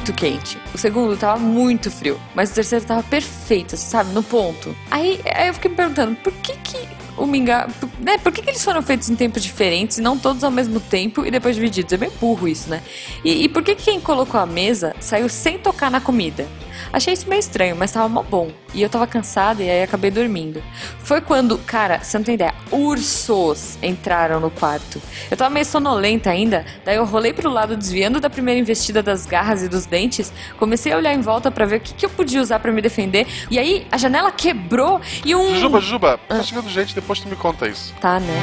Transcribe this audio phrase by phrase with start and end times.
[0.00, 0.58] muito quente.
[0.74, 2.18] O segundo tava muito frio.
[2.34, 4.12] Mas o terceiro tava perfeito, sabe?
[4.12, 4.74] No ponto.
[4.90, 7.68] Aí, aí eu fiquei me perguntando, por que que o mingau...
[8.00, 8.16] Né?
[8.18, 11.26] Por que que eles foram feitos em tempos diferentes e não todos ao mesmo tempo
[11.26, 11.92] e depois divididos?
[11.92, 12.82] É meio burro isso, né?
[13.24, 16.48] E, e por que que quem colocou a mesa saiu sem tocar na comida?
[16.92, 18.50] Achei isso meio estranho, mas tava mó bom.
[18.72, 20.62] E eu tava cansada e aí acabei dormindo.
[21.00, 25.00] Foi quando, cara, você não tem ideia, ursos entraram no quarto.
[25.30, 29.26] Eu tava meio sonolenta ainda, daí eu rolei pro lado desviando da primeira investida das
[29.26, 32.10] garras e dos dentes, comecei a olhar em volta para ver o que, que eu
[32.10, 33.26] podia usar para me defender.
[33.50, 35.50] E aí a janela quebrou e um.
[35.50, 37.94] Jujuba, Jujuba, tá chegando gente, depois tu me conta isso.
[38.00, 38.42] Tá, né?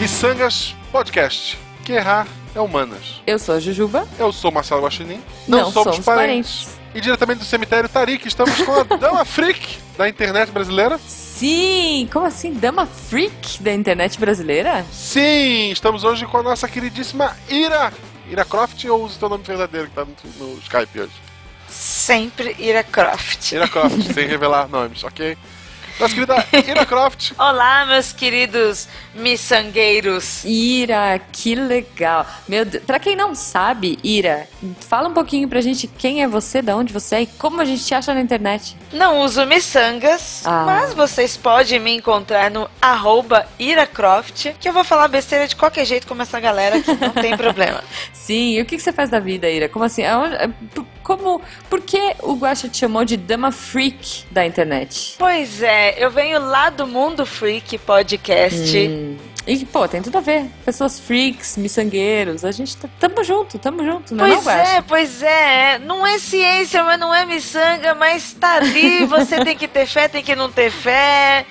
[0.00, 1.58] Missangas Podcast.
[1.82, 3.22] Que errar é humanas.
[3.26, 4.06] Eu sou a Jujuba.
[4.18, 5.20] Eu sou Marcelo Guaxinim.
[5.48, 6.68] Não, somos, parentes.
[6.94, 10.98] E diretamente do cemitério Tarik, estamos com a Dama Freak da internet brasileira.
[10.98, 12.08] Sim!
[12.12, 12.52] Como assim?
[12.52, 14.84] Dama Freak da internet brasileira?
[14.92, 17.92] Sim, estamos hoje com a nossa queridíssima Ira.
[18.30, 21.12] Ira Croft ou usa o teu nome verdadeiro que tá no, no Skype hoje?
[21.68, 23.52] Sempre Ira Croft.
[23.52, 25.36] Ira Croft, sem revelar nomes, ok?
[25.98, 27.32] Nossa querida Ira Croft.
[27.38, 30.42] Olá, meus queridos miçangueiros.
[30.44, 32.26] Ira, que legal.
[32.48, 34.48] Meu Deus, pra quem não sabe, Ira,
[34.88, 37.64] fala um pouquinho pra gente quem é você, de onde você é e como a
[37.64, 38.76] gente te acha na internet.
[38.92, 40.64] Não uso miçangas, Ah.
[40.66, 45.84] mas vocês podem me encontrar no arroba iracroft, que eu vou falar besteira de qualquer
[45.84, 47.82] jeito como essa galera que não tem problema.
[48.12, 49.68] Sim, e o que, que você faz da vida, Ira?
[49.68, 50.02] Como assim?
[50.02, 55.14] É, p- Como, por que o Guaxa te chamou de Dama Freak da internet?
[55.18, 58.76] Pois é, eu venho lá do Mundo Freak Podcast.
[58.76, 59.16] Hum.
[59.46, 60.46] E, pô, tem tudo a ver.
[60.64, 64.70] Pessoas freaks, miçangueiros, a gente tá, tamo junto, tamo junto, não é não, Pois Guaxa?
[64.72, 65.78] é, pois é.
[65.80, 69.04] Não é ciência, mas não é miçanga, mas tá ali.
[69.06, 71.44] Você tem que ter fé, tem que não ter fé.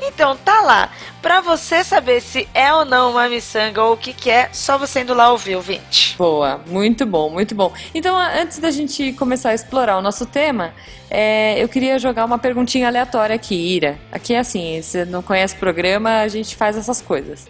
[0.00, 0.90] Então, tá lá.
[1.22, 4.76] Pra você saber se é ou não uma miçanga ou o que que é, só
[4.76, 6.03] você indo lá ouvir, ouvinte.
[6.16, 7.72] Boa, muito bom, muito bom.
[7.94, 10.72] Então, antes da gente começar a explorar o nosso tema,
[11.10, 13.98] é, eu queria jogar uma perguntinha aleatória aqui, Ira.
[14.12, 17.48] Aqui é assim, você não conhece o programa, a gente faz essas coisas.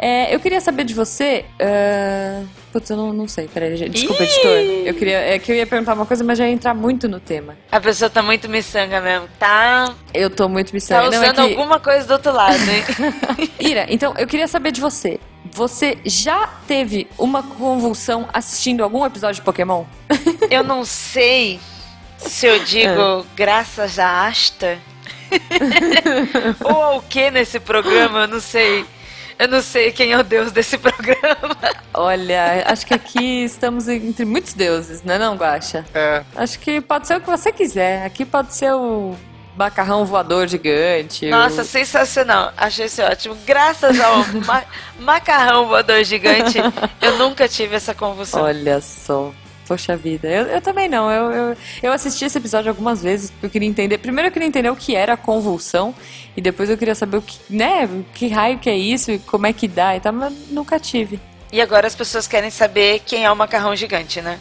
[0.00, 1.44] É, eu queria saber de você.
[1.60, 2.42] ah,
[2.72, 4.26] Putz, eu não, não sei, peraí, desculpa, Ih!
[4.26, 4.86] editor.
[4.86, 7.18] Eu queria, é que eu ia perguntar uma coisa, mas já ia entrar muito no
[7.18, 7.56] tema.
[7.72, 9.92] A pessoa tá muito miçanga mesmo, tá?
[10.14, 11.10] Eu tô muito Tá miçanga.
[11.10, 13.48] Não, é usando que- alguma coisa do outro lado, hein?
[13.58, 15.18] Ira, então eu queria saber de você.
[15.52, 19.84] Você já teve uma convulsão assistindo algum episódio de Pokémon?
[20.50, 21.60] eu não sei
[22.16, 24.78] se eu digo graças a Asta
[26.64, 28.84] ou ao que nesse programa, eu não sei.
[29.38, 31.56] Eu não sei quem é o deus desse programa.
[31.94, 35.84] Olha, acho que aqui estamos entre muitos deuses, não é não, Guaxa?
[35.94, 38.04] É, Acho que pode ser o que você quiser.
[38.04, 39.14] Aqui pode ser o
[39.58, 41.26] macarrão voador gigante.
[41.28, 41.64] Nossa, o...
[41.64, 42.52] sensacional.
[42.56, 43.36] Achei isso ótimo.
[43.44, 44.64] Graças ao ma-
[45.00, 46.58] macarrão voador gigante,
[47.02, 48.42] eu nunca tive essa convulsão.
[48.42, 49.32] Olha só.
[49.66, 51.10] Poxa vida, eu, eu também não.
[51.10, 53.98] Eu, eu, eu assisti esse episódio algumas vezes porque eu queria entender.
[53.98, 55.94] Primeiro eu queria entender o que era a convulsão
[56.34, 59.46] e depois eu queria saber o que, né, que raio que é isso e como
[59.46, 61.20] é que dá e tal, mas nunca tive.
[61.52, 64.38] E agora as pessoas querem saber quem é o macarrão gigante, né?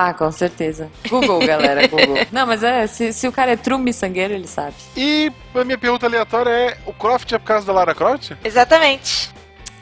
[0.00, 0.88] Ah, com certeza.
[1.08, 2.18] Google, galera, Google.
[2.30, 4.74] Não, mas é, se, se o cara é true miçangueiro, ele sabe.
[4.96, 8.30] e a minha pergunta aleatória é: o Croft é por causa da Lara Croft?
[8.44, 9.28] Exatamente.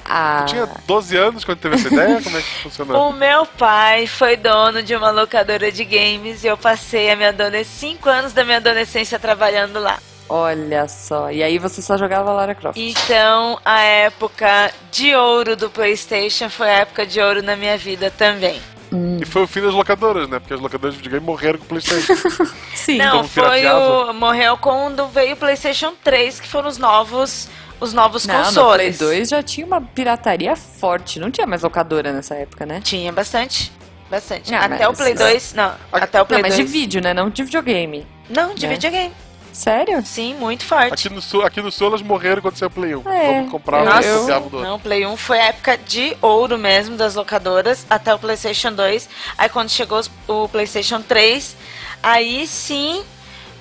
[0.06, 2.22] Ah, Tu tinha 12 anos quando teve essa ideia?
[2.22, 2.97] Como é que funcionou?
[3.10, 7.28] O meu pai foi dono de uma locadora de games e eu passei a minha
[7.28, 9.98] adolescência, 5 anos da minha adolescência trabalhando lá.
[10.31, 11.31] olha só.
[11.31, 12.78] E aí você só jogava Lara Croft.
[12.81, 18.10] Então, a época de ouro do PlayStation foi a época de ouro na minha vida
[18.10, 18.62] também.
[18.92, 20.38] Hum, E foi o fim das locadoras, né?
[20.38, 22.14] Porque as locadoras de videogame morreram com o PlayStation.
[22.74, 22.98] sim.
[22.98, 27.48] Não, foi o morreu quando veio o PlayStation 3, que foram os novos
[27.78, 28.98] os novos Não, no Play consoles.
[28.98, 31.19] 2 já tinha uma pirataria forte.
[31.20, 32.80] Não tinha mais locadora nessa época, né?
[32.82, 33.70] Tinha bastante.
[34.10, 34.50] Bastante.
[34.50, 36.66] Não, até o mas- Play 2, não, até o Play Não, mas 2.
[36.66, 37.12] de vídeo, né?
[37.12, 38.06] Não de videogame.
[38.30, 38.72] Não, de né?
[38.74, 39.12] videogame.
[39.56, 40.04] Sério?
[40.04, 40.92] Sim, muito forte.
[40.92, 43.08] aqui, no sul, aqui no sul elas morreram quando saiu o Play 1.
[43.08, 44.70] É, Vamos comprar Nossa, e copiava do outro.
[44.70, 49.08] não, Play 1 foi a época de ouro mesmo das locadoras, até o PlayStation 2.
[49.38, 51.56] Aí quando chegou o PlayStation 3,
[52.03, 53.03] aí sim,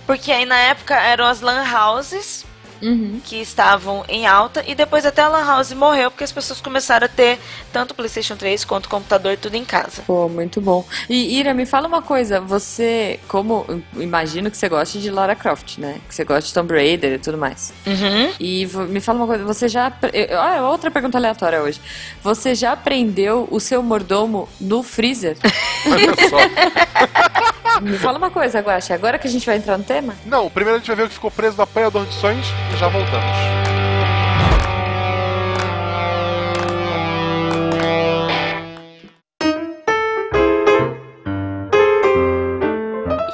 [0.05, 2.45] porque aí na época eram as LAN houses
[2.81, 3.19] Uhum.
[3.23, 7.05] que estavam em alta e depois até a LAN house morreu porque as pessoas começaram
[7.05, 7.39] a ter
[7.71, 10.03] tanto o PlayStation 3 quanto o computador tudo em casa.
[10.05, 10.85] Pô, muito bom.
[11.09, 12.39] E Ira, me fala uma coisa.
[12.39, 13.65] Você, como
[13.97, 15.99] imagino que você gosta de Lara Croft, né?
[16.07, 17.73] Que você gosta de Tomb Raider e tudo mais.
[17.85, 18.31] Uhum.
[18.39, 19.91] E me fala uma coisa, você já.
[20.39, 21.79] Ah, outra pergunta aleatória hoje.
[22.21, 25.37] Você já aprendeu o seu mordomo no freezer?
[25.85, 27.81] Olha só.
[27.81, 28.93] me fala uma coisa, Guaxa.
[28.93, 30.15] Agora que a gente vai entrar no tema?
[30.25, 32.77] Não, primeiro a gente vai ver o que ficou preso no apanhador de sonhos e
[32.77, 33.55] já voltamos.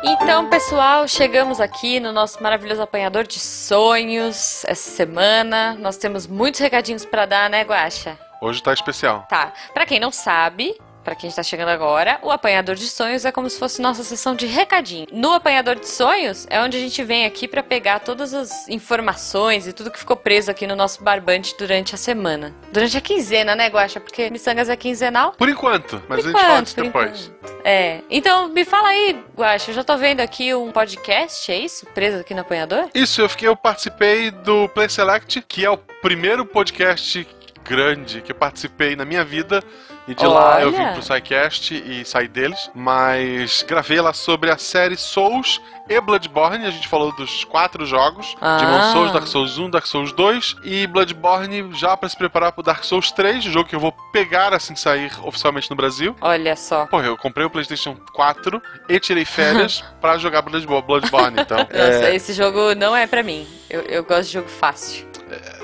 [0.03, 5.75] Então, pessoal, chegamos aqui no nosso maravilhoso apanhador de sonhos essa semana.
[5.79, 8.17] Nós temos muitos recadinhos para dar, né, Guaxa?
[8.41, 9.25] Hoje tá especial.
[9.29, 9.53] Tá.
[9.73, 13.49] Para quem não sabe, Pra quem está chegando agora, o Apanhador de Sonhos é como
[13.49, 15.07] se fosse nossa sessão de recadinho.
[15.11, 19.65] No Apanhador de Sonhos é onde a gente vem aqui pra pegar todas as informações
[19.65, 22.53] e tudo que ficou preso aqui no nosso barbante durante a semana.
[22.71, 23.99] Durante a quinzena, né, Guaxa?
[23.99, 25.31] Porque Missangas é quinzenal.
[25.31, 27.31] Por enquanto, mas Por a gente fala enquanto, depois.
[27.63, 28.01] É.
[28.09, 31.85] Então, me fala aí, Guaxa, eu já tô vendo aqui um podcast, é isso?
[31.87, 32.89] Preso aqui no Apanhador?
[32.93, 37.27] Isso, eu fiquei, eu participei do Play Select, que é o primeiro podcast
[37.63, 39.63] grande que eu participei na minha vida.
[40.07, 40.93] E de lá eu vim Olha.
[40.93, 42.69] pro SciCast e saí deles.
[42.73, 46.65] Mas gravei lá sobre a série Souls e Bloodborne.
[46.65, 48.57] A gente falou dos quatro jogos: Ah.
[48.57, 52.63] Demon Souls, Dark Souls 1, Dark Souls 2 e Bloodborne já pra se preparar pro
[52.63, 56.15] Dark Souls 3, o jogo que eu vou pegar assim que sair oficialmente no Brasil.
[56.19, 56.85] Olha só.
[56.87, 61.57] Porra, eu comprei o PlayStation 4 e tirei férias pra jogar Bloodborne, então.
[61.71, 63.47] Nossa, é, esse jogo não é pra mim.
[63.69, 65.07] Eu, eu gosto de jogo fácil.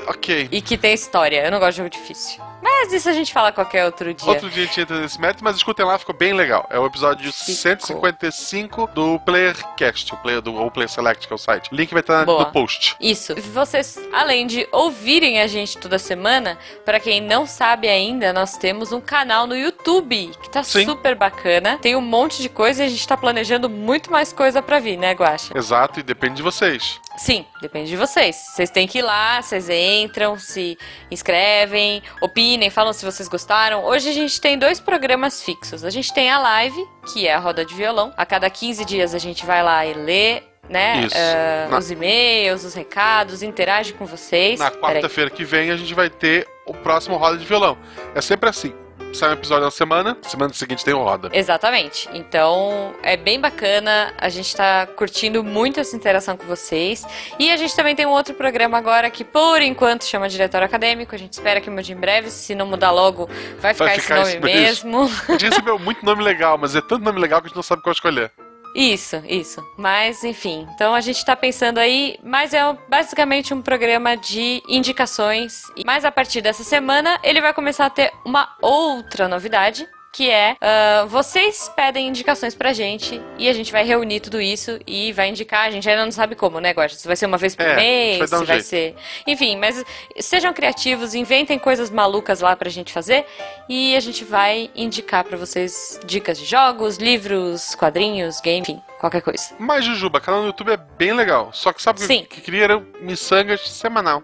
[0.08, 0.48] ok.
[0.52, 1.44] E que tem história.
[1.44, 2.47] Eu não gosto de jogo difícil.
[2.62, 4.28] Mas isso a gente fala qualquer outro dia.
[4.28, 6.66] Outro dia a gente entra nesse mérito, mas escutem lá, ficou bem legal.
[6.70, 7.56] É o episódio Ficou.
[7.56, 11.72] 155 do Playercast, o Player do ou Player Select, que é o site.
[11.72, 12.46] O link vai estar Boa.
[12.46, 12.96] no post.
[13.00, 13.36] Isso.
[13.54, 18.92] Vocês, além de ouvirem a gente toda semana, pra quem não sabe ainda, nós temos
[18.92, 20.86] um canal no YouTube que tá Sim.
[20.86, 21.78] super bacana.
[21.78, 24.98] Tem um monte de coisa e a gente tá planejando muito mais coisa pra vir,
[24.98, 25.58] né, Guaxa?
[25.58, 27.00] Exato, e depende de vocês.
[27.18, 28.36] Sim, depende de vocês.
[28.36, 30.78] Vocês têm que ir lá, vocês entram, se
[31.10, 33.84] inscrevem, opinem, falam se vocês gostaram.
[33.86, 35.84] Hoje a gente tem dois programas fixos.
[35.84, 36.80] A gente tem a live,
[37.12, 38.14] que é a roda de violão.
[38.16, 40.44] A cada 15 dias a gente vai lá e lê.
[40.70, 41.08] Né?
[41.14, 44.60] Eh, Na- Os e-mails, os recados, interage com vocês.
[44.60, 47.78] Na quarta-feira que vem a gente vai ter o próximo Roda de Violão.
[48.14, 48.74] É sempre assim.
[49.14, 51.30] Sai um episódio na semana, semana seguinte tem o Roda.
[51.34, 52.08] Exatamente.
[52.14, 54.14] Então é bem bacana.
[54.18, 57.06] A gente tá curtindo muito essa interação com vocês.
[57.40, 61.16] E a gente também tem um outro programa agora que, por enquanto, chama Diretório Acadêmico.
[61.16, 62.30] A gente espera que mude em breve.
[62.30, 65.02] Se não mudar logo, vai ficar, esse ficar nome esse mesmo.
[65.02, 65.22] mesmo.
[65.28, 67.64] A gente recebeu muito nome legal, mas é tanto nome legal que a gente não
[67.64, 68.32] sabe qual escolher.
[68.78, 69.68] Isso, isso.
[69.76, 70.68] Mas, enfim.
[70.76, 75.64] Então a gente tá pensando aí, mas é basicamente um programa de indicações.
[75.84, 79.88] Mas a partir dessa semana, ele vai começar a ter uma outra novidade.
[80.18, 84.80] Que é, ah, vocês pedem indicações pra gente e a gente vai reunir tudo isso
[84.88, 85.68] e vai indicar.
[85.68, 86.96] A gente ainda não sabe como, né, Guaxa?
[86.96, 88.66] Se vai ser uma vez por É, mês, vai dar um se vai jeito.
[88.68, 88.96] ser.
[89.28, 89.86] Enfim, mas
[90.20, 93.28] sejam criativos, inventem coisas malucas lá pra gente fazer
[93.70, 99.22] e a gente vai indicar pra vocês dicas de jogos, livros, quadrinhos, game, enfim, qualquer
[99.22, 99.54] coisa.
[99.60, 101.52] Mas, Jujuba, canal no YouTube é bem legal.
[101.54, 104.24] Só que sabe o que- que queria era miçangas semanal.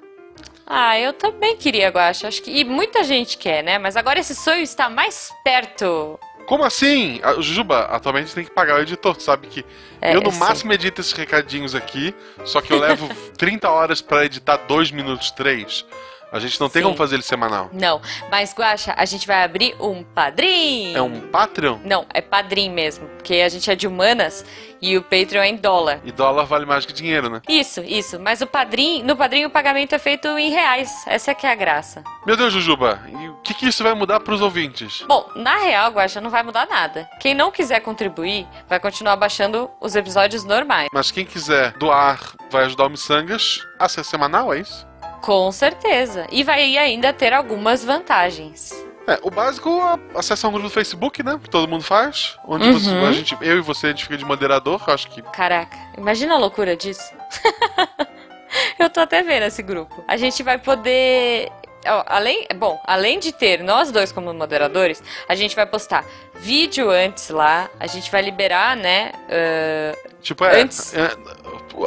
[0.66, 2.28] Ah, eu também queria, Guaxa.
[2.28, 3.78] Acho que e muita gente quer, né?
[3.78, 6.20] Mas agora esse sonho está mais perto.
[6.46, 7.20] Como assim?
[7.24, 9.66] A Jujuba, atualmente tem que pagar o editor, sabe que
[10.02, 12.14] É, eu no máximo edito esses recadinhos aqui,
[12.44, 13.08] só que eu levo
[13.38, 15.86] 30 horas pra editar 2 minutos 3.
[16.34, 16.88] A gente não tem Sim.
[16.88, 17.70] como fazer ele semanal.
[17.72, 18.02] Não,
[18.32, 20.98] mas Guaxa, a gente vai abrir um padrinho.
[20.98, 24.44] É um Patreon Não, é padrinho mesmo, porque a gente é de humanas
[24.82, 26.02] e o Patreon é em dólar.
[26.04, 27.40] e dólar vale mais que dinheiro, né?
[27.48, 28.20] Isso, isso.
[28.20, 30.92] Mas o padrinho, no padrinho o pagamento é feito em reais.
[31.06, 32.04] Essa que é a graça.
[32.26, 35.04] Meu Deus, Jujuba, e o que, que isso vai mudar pros ouvintes?
[35.08, 37.08] Bom, na real, Guaxa, não vai mudar nada.
[37.20, 40.90] Quem não quiser contribuir, vai continuar baixando os episódios normais.
[40.92, 44.92] Mas quem quiser doar vai ajudar o Missangas a ser semanal, é isso?
[45.24, 46.28] Com certeza.
[46.32, 48.72] E vai ainda ter algumas vantagens.
[49.08, 51.40] É, o básico, a- acessar um grupo do Facebook, né?
[51.42, 52.38] Que todo mundo faz.
[52.46, 52.74] Onde Uhum.
[52.74, 54.82] você- a gente, eu e você, a gente fica de moderador.
[54.88, 57.14] Acho que Caraca, imagina a loucura disso.
[58.78, 60.04] Eu tô até vendo esse grupo.
[60.08, 61.52] A gente vai poder.
[62.06, 67.30] Além, bom, além de ter nós dois como moderadores, a gente vai postar vídeo antes
[67.30, 67.70] lá.
[67.80, 69.12] A gente vai liberar, né?
[69.30, 70.62] ah, Tipo, é.
[70.62, 71.12] Antes- é,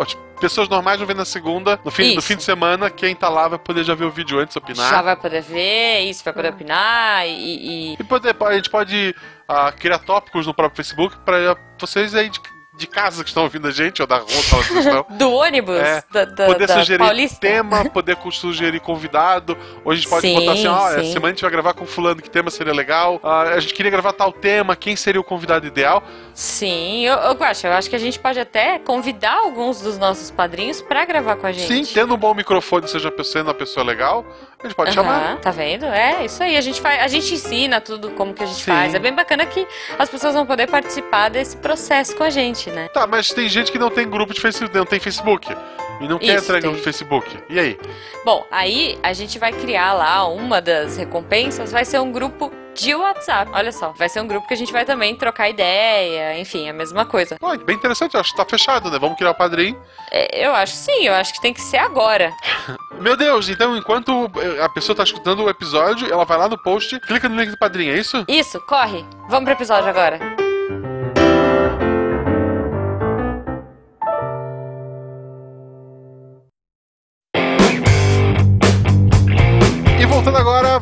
[0.01, 3.29] as pessoas normais vão ver na segunda, no fim, no fim de semana, quem tá
[3.31, 4.91] lá vai poder já ver o vídeo antes, opinar.
[4.91, 9.15] já vai poder ver isso, vai poder opinar e- e E poder, a gente pode
[9.49, 12.39] ah, criar tópicos no próprio Facebook pra vocês aí de,
[12.77, 15.07] de casa que estão ouvindo a gente, ou da rua, que estão.
[15.17, 17.41] do ônibus É, da, da, poder da sugerir Paulista.
[17.41, 19.57] tema, poder sugerir convidado.
[19.85, 21.87] Hoje a gente pode Sim, botar assim, ó, essa semana a gente vai gravar com
[21.87, 23.19] fulano, que tema seria legal.
[23.23, 26.03] Ah, a gente queria gravar tal tema, quem seria o convidado ideal.
[26.35, 30.31] Sim, eu, eu, Guaxa, eu acho que a gente pode até convidar alguns dos nossos
[30.31, 31.87] padrinhos pra gravar com a gente.
[31.87, 34.25] Sim, tendo um bom microfone, seja sendo uma pessoa legal,
[34.67, 35.37] a gente pode Aham, chamar.
[35.37, 35.87] Tá vendo?
[35.87, 36.57] É, isso aí.
[36.57, 38.71] A gente, faz, a gente ensina tudo como que a gente Sim.
[38.71, 38.95] faz.
[38.95, 39.67] É bem bacana que
[39.99, 42.89] as pessoas vão poder participar desse processo com a gente, né?
[42.89, 45.55] Tá, mas tem gente que não tem grupo de Facebook, não tem Facebook.
[46.01, 47.39] E não quer entrar em grupo de Facebook.
[47.49, 47.79] E aí?
[48.25, 52.95] Bom, aí a gente vai criar lá uma das recompensas, vai ser um grupo de
[52.95, 53.51] WhatsApp.
[53.55, 56.73] Olha só, vai ser um grupo que a gente vai também trocar ideia, enfim, a
[56.73, 57.37] mesma coisa.
[57.39, 58.99] Pô, bem interessante, acho que tá fechado, né?
[58.99, 59.81] Vamos criar o padrinho.
[60.11, 62.33] É, eu acho sim, eu acho que tem que ser agora.
[63.01, 66.59] Meu Deus, então enquanto eh, a pessoa tá escutando o episódio, ela vai lá no
[66.59, 68.25] post, clica no link do padrinho, é isso?
[68.29, 69.05] Isso, corre.
[69.29, 70.46] Vamos pro episódio agora.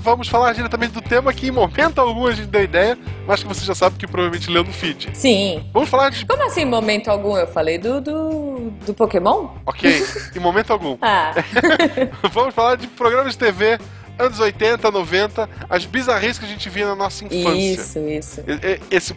[0.04, 2.96] Vamos falar diretamente do tema que em momento algum a gente deu ideia,
[3.26, 5.10] mas que você já sabe que provavelmente leu no feed.
[5.14, 5.64] Sim.
[5.72, 6.26] Vamos falar de.
[6.26, 7.36] Como assim, em momento algum?
[7.36, 9.48] Eu falei do, do, do Pokémon?
[9.64, 10.06] Ok,
[10.36, 10.98] em momento algum.
[11.00, 11.32] Ah,
[12.30, 13.78] Vamos falar de programas de TV
[14.18, 17.58] anos 80, 90, as bizarrices que a gente via na nossa infância.
[17.58, 18.44] isso, isso.
[18.88, 19.16] Esse,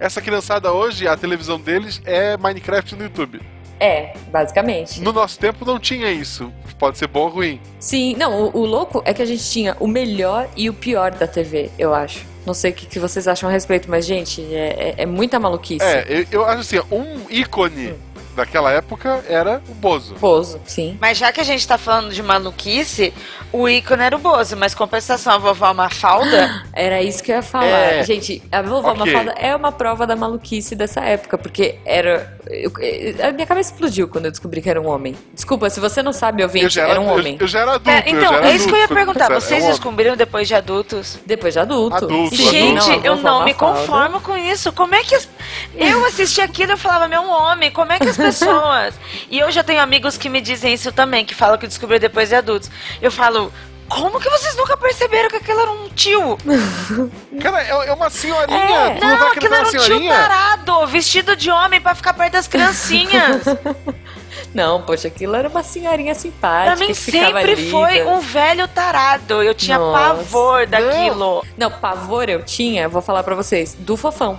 [0.00, 3.42] essa criançada hoje, a televisão deles é Minecraft no YouTube.
[3.80, 5.00] É, basicamente.
[5.00, 6.52] No nosso tempo não tinha isso.
[6.78, 7.60] Pode ser bom ou ruim.
[7.80, 11.10] Sim, não, o, o louco é que a gente tinha o melhor e o pior
[11.10, 12.24] da TV, eu acho.
[12.46, 15.38] Não sei o que, que vocês acham a respeito, mas, gente, é, é, é muita
[15.38, 15.84] maluquice.
[15.84, 17.94] É, eu, eu acho assim, um ícone
[18.38, 20.14] daquela época era o Bozo.
[20.14, 20.96] Bozo, sim.
[21.00, 23.12] Mas já que a gente tá falando de maluquice,
[23.52, 26.64] o ícone era o Bozo, mas compensação a vovó Mafalda.
[26.72, 27.66] Era isso que eu ia falar.
[27.66, 28.02] É.
[28.04, 29.04] Gente, a vovó Ok.
[29.12, 32.38] Mafalda é uma prova da maluquice dessa época, porque era.
[32.48, 35.14] eu- eu- a minha cabeça explodiu quando eu descobri que era um homem.
[35.34, 37.34] Desculpa, se você não sabe, ouvinte, era, um homem.
[37.34, 37.90] Eu, eu já era adulto.
[37.90, 39.24] É, eu então, já era é isso que eu ia adulto, perguntar.
[39.24, 41.18] era Vocês um descobriram depois de adultos?
[41.26, 41.96] Depois de adulto.
[41.96, 44.72] Adulto, Sim, Gente, a eu não me conformo com isso.
[44.72, 45.14] Como é que.
[45.16, 45.28] as-
[45.74, 48.94] Eu assisti aquilo e eu falava, meu homem, como é que as pessoas.
[49.30, 52.28] E eu já tenho amigos que me dizem isso também, que falam que descobriram depois
[52.28, 52.70] de adultos.
[53.00, 53.52] Eu falo.
[53.88, 56.36] Como que vocês nunca perceberam que aquele era um tio?
[57.40, 58.58] Cara, é, é uma senhorinha.
[58.58, 59.00] É.
[59.00, 63.44] Não, Não, aquilo era um tio tarado, vestido de homem pra ficar perto das criancinhas.
[64.54, 66.76] Não, poxa, aquilo era uma senhorinha simpática.
[66.76, 68.04] pra mim sempre ali, foi né?
[68.04, 69.42] um velho tarado.
[69.42, 70.14] Eu tinha Nossa.
[70.14, 71.44] pavor daquilo.
[71.56, 74.38] Não, pavor eu tinha, vou falar pra vocês, do fofão.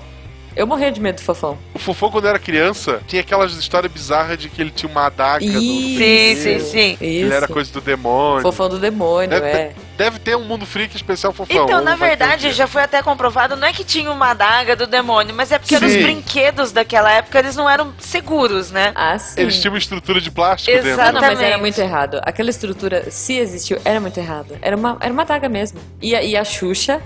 [0.56, 1.58] Eu morria de medo do fofão.
[1.74, 5.46] O Fofão, quando era criança, tinha aquelas histórias bizarras de que ele tinha uma adaga.
[5.46, 6.92] no- Sim, sim, sim.
[6.94, 7.04] Isso.
[7.04, 8.42] Ele era coisa do demônio.
[8.42, 9.74] Fofão do demônio, Deve, é.
[9.98, 11.64] deve ter um mundo freak especial Fofão.
[11.66, 15.34] Então, na verdade, já foi até comprovado, não é que tinha uma adaga do demônio,
[15.34, 16.04] mas é porque eram os Sim.
[16.04, 18.92] brinquedos daquela época, eles não eram seguros, né?
[18.96, 19.40] Ah, sim.
[19.42, 20.88] Eles tinham uma estrutura de plástico Exato.
[20.88, 21.06] dentro.
[21.06, 21.60] Não, mas era Exatamente.
[21.62, 22.20] muito errado.
[22.24, 24.58] Aquela estrutura, se existiu, era muito errado.
[24.62, 25.80] Era uma, era uma daga mesmo.
[26.02, 27.02] E, a- e a Xuxa,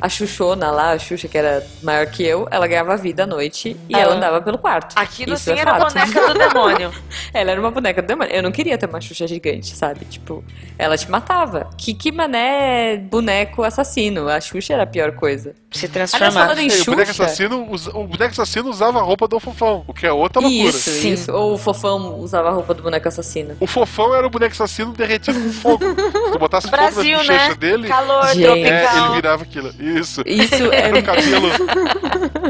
[0.00, 3.76] a Xuxona lá, a Xuxa que era maior que eu, ela ganhava vida à noite
[3.88, 4.00] e Ah.
[4.00, 4.94] ela andava pelo quarto.
[4.96, 5.92] Aquilo Isso sim é era fato.
[5.94, 6.92] boneca do demônio.
[7.34, 8.32] Ela era uma boneca do demônio.
[8.32, 10.04] Eu não queria ter uma Xuxa gigante, sabe?
[10.06, 10.42] Tipo,
[10.78, 11.68] ela te matava.
[11.76, 14.28] Que, que mané boneco assassino.
[14.28, 15.54] A Xuxa era a pior coisa.
[15.70, 16.30] Se transformar.
[16.32, 17.24] falando em E o boneco Xuxa...
[17.24, 20.68] assassino, o boneco assassino usava a roupa do Fofão, o que é outra loucura.
[20.70, 21.12] Isso, Sim.
[21.12, 21.30] isso.
[21.32, 23.56] Ou o fofão usava a roupa do boneco assassino.
[23.60, 25.84] O Fofão era o boneco assassino derretido com fogo.
[25.84, 27.54] Se tu botasse fogo Brasil, na bochecha né?
[27.56, 29.70] dele, Calor é, ele virava aquilo.
[29.96, 30.22] Isso.
[30.26, 31.02] Isso Era o é.
[31.02, 31.48] cabelo.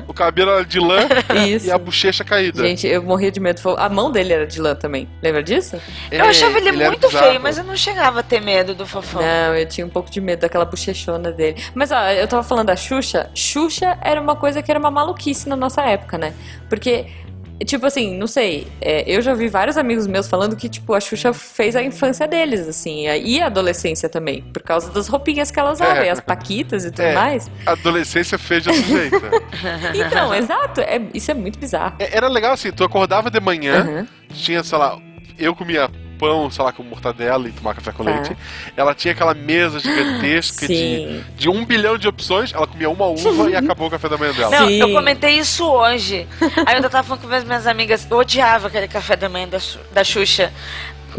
[0.07, 1.09] o cabelo era de lã
[1.47, 1.66] Isso.
[1.66, 2.62] e a bochecha caída.
[2.66, 3.61] Gente, eu morria de medo.
[3.76, 5.09] A mão dele era de lã também.
[5.23, 5.80] Lembra disso?
[6.11, 9.23] Eu achava ele, era muito feio, mas eu não chegava a ter medo do fofão.
[9.23, 11.62] Não, eu tinha um pouco de medo daquela bochechona dele.
[11.75, 13.30] Mas ó, eu tava falando da Xuxa.
[13.35, 16.33] Xuxa era uma coisa que era uma maluquice na nossa época, né?
[16.68, 17.07] Porque.
[17.64, 21.00] Tipo assim, não sei, é, eu já vi vários amigos meus falando que, tipo, a
[21.00, 25.58] Xuxa fez a infância deles, assim, e a adolescência também, por causa das roupinhas que
[25.58, 26.06] ela usava, É.
[26.06, 27.14] e as paquitas e tudo É.
[27.14, 27.50] mais.
[27.66, 29.10] A adolescência fez de né?
[30.06, 31.96] Então, exato, é- isso é muito bizarro.
[31.98, 34.08] É, Era legal assim, tu acordava de manhã, Aham.
[34.34, 34.96] tinha, sei lá,
[35.36, 38.10] eu comia pão, sei lá, com mortadela e tomar café com Tá.
[38.10, 38.37] leite.
[38.76, 43.50] Ela tinha aquela mesa gigantesca de, de um bilhão de opções, ela comia uma uva
[43.50, 44.50] e acabou o café da manhã dela.
[44.60, 44.80] Não, Sim.
[44.80, 46.26] eu comentei isso hoje.
[46.40, 49.48] Aí eu ainda tava falando com as minhas amigas, eu odiava aquele café da manhã
[49.48, 49.58] da,
[49.92, 50.52] da Xuxa.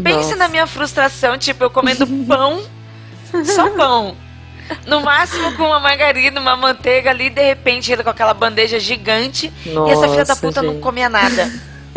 [0.02, 0.36] Pense Nossa.
[0.36, 2.62] na minha frustração, tipo, eu comendo pão,
[3.44, 4.16] só pão.
[4.86, 9.52] No máximo com uma margarina, uma manteiga ali, de repente ele com aquela bandeja gigante.
[9.66, 10.82] e essa filha da Nossa, puta não gente.
[10.82, 11.50] comia nada.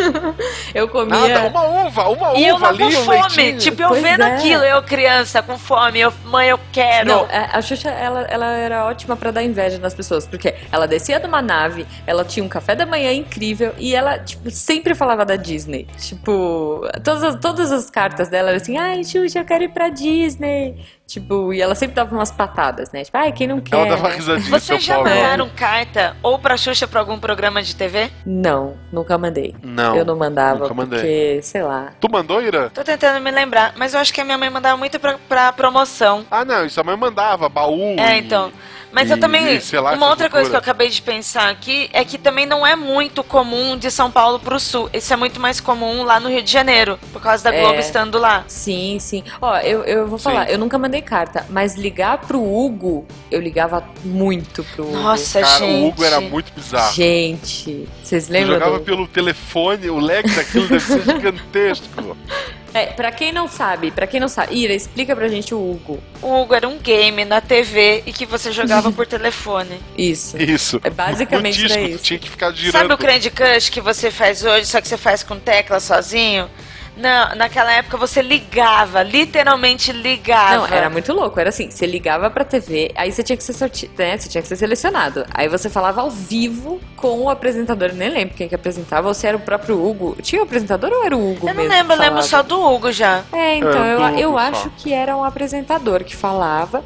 [0.73, 1.27] Eu comia.
[1.27, 3.17] Nada, uma uva, uma E eu uva lá ali, com um fome.
[3.35, 3.57] leitinho.
[3.59, 4.35] Tipo, eu Pois vendo é.
[4.35, 7.07] aquilo, eu criança com fome, eu, mãe, eu quero.
[7.07, 10.87] Não, a a Xuxa, ela, ela era ótima pra dar inveja nas pessoas, porque ela
[10.87, 14.95] descia de uma nave, ela tinha um café da manhã incrível e ela, tipo, sempre
[14.95, 15.87] falava da Disney.
[15.97, 19.89] Tipo, todas as, todas as cartas dela eram assim, ai, Xuxa, eu quero ir pra
[19.89, 20.75] Disney.
[21.05, 23.03] Tipo, e ela sempre dava umas patadas, né?
[23.03, 23.75] Tipo, ai, quem não quer?
[23.75, 25.13] Ela dava risadinha, Vocês já pobre.
[25.13, 28.09] mandaram carta ou pra Xuxa pra algum programa de TV?
[28.25, 29.53] Não, nunca mandei.
[29.61, 29.95] Não.
[29.95, 30.99] eu não mandava, nunca mandei.
[30.99, 31.91] porque, sei lá.
[31.99, 32.69] Tu mandou, Ira?
[32.73, 35.51] Tô tentando me lembrar, mas eu acho que a minha mãe mandava muito pra, pra
[35.51, 36.25] promoção.
[36.31, 37.95] Ah, não, isso a mãe mandava, baú.
[37.99, 38.51] É, e- então.
[38.93, 39.59] Mas E- eu também.
[39.81, 42.75] lá, uma outra coisa que eu acabei de pensar aqui é que também não é
[42.75, 44.87] muito comum de São Paulo pro sul.
[44.93, 47.61] Isso é muito mais comum lá no Rio de Janeiro, por causa da É.
[47.61, 48.43] Globo estando lá.
[48.47, 49.23] Sim, sim.
[49.41, 50.51] Ó, eu, eu vou falar, Sim.
[50.53, 54.93] eu nunca mandei carta, mas ligar pro Hugo, eu ligava muito pro Hugo.
[54.97, 55.83] Nossa, Cara, gente.
[55.83, 56.93] o Hugo era muito bizarro.
[56.93, 58.53] Gente, vocês lembram?
[58.59, 62.15] jogava do- pelo telefone, o lag daquilo deve ser gigantesco.
[62.73, 66.01] É, pra quem não sabe, pra quem não sabe, Ira, explica pra gente o Hugo.
[66.21, 69.79] O Hugo era um game na TV e que você jogava por telefone.
[69.97, 70.37] Isso.
[70.41, 70.81] Isso.
[70.83, 72.03] É basicamente no disco, isso.
[72.03, 72.71] tinha que ficar girando.
[72.73, 76.49] Sabe o Candy Crush que você faz hoje, só que você faz com tecla sozinho?
[76.95, 80.67] Não, naquela época você ligava, literalmente ligava.
[80.67, 81.39] Não, era muito louco.
[81.39, 83.89] Era assim, você ligava pra TV, aí você tinha que ser sorti...
[83.97, 84.17] né?
[84.17, 85.25] Você tinha que ser selecionado.
[85.33, 87.89] Aí você falava ao vivo com o apresentador.
[87.89, 90.15] Eu nem lembro quem que apresentava, ou se era o próprio Hugo.
[90.21, 92.43] Tinha o apresentador ou era o Hugo Eu não mesmo lembro, eu que lembro só
[92.43, 93.23] do Hugo já.
[93.33, 94.37] É, então, É, eu, eu só.
[94.37, 96.83] acho que era um apresentador que falava.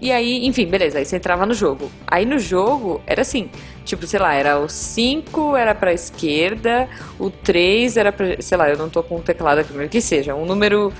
[0.00, 1.88] E aí, enfim, beleza, aí você entrava no jogo.
[2.08, 3.48] Aí no jogo era assim,
[3.84, 8.68] tipo, sei lá, era o 5 era pra esquerda, o 3 era pra, sei lá,
[8.68, 10.92] eu não tô com o teclado aqui, mas que seja, um número,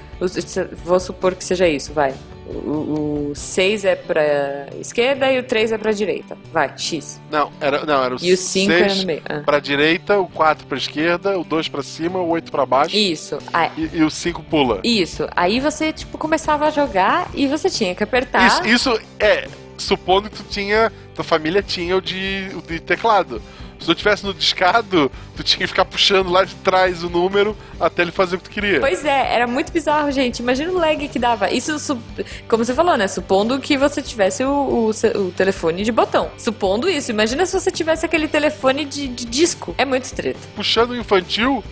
[0.85, 2.15] vou supor que seja isso, vai.
[2.55, 6.37] O 6 é pra esquerda e o 3 é pra direita.
[6.53, 7.21] Vai, X.
[7.31, 9.23] Não, era, não, era o E o 5 era no meio.
[9.27, 9.43] Ah.
[9.45, 13.39] pra direita, o 4 pra esquerda, o 2 pra cima, o 8 pra baixo Isso.
[13.55, 14.81] Ah, e, e o 5 pula.
[14.85, 15.27] isso.
[15.35, 18.47] Aí você, tipo, começava a jogar e você tinha que apertar.
[18.47, 23.41] Isso, isso é, supondo que tu tinha, tua família tinha o de, o de teclado.
[23.83, 27.57] Se tu tivesse no discado, tu tinha que ficar puxando lá de trás o número
[27.81, 28.79] até ele fazer o que tu queria.
[28.79, 30.38] Pois é, era muito bizarro, gente.
[30.38, 31.50] Imagina o lag que dava.
[31.50, 32.00] Isso,
[32.49, 33.09] como você falou, né?
[33.09, 36.31] Supondo que você tivesse o, o o telefone de botão.
[36.38, 37.11] Supondo isso.
[37.11, 39.75] Imagina se você tivesse aquele telefone de, de disco.
[39.76, 40.38] É muito treta.
[40.55, 41.64] Puxando o infantil,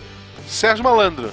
[0.45, 1.31] Sérgio Malandro.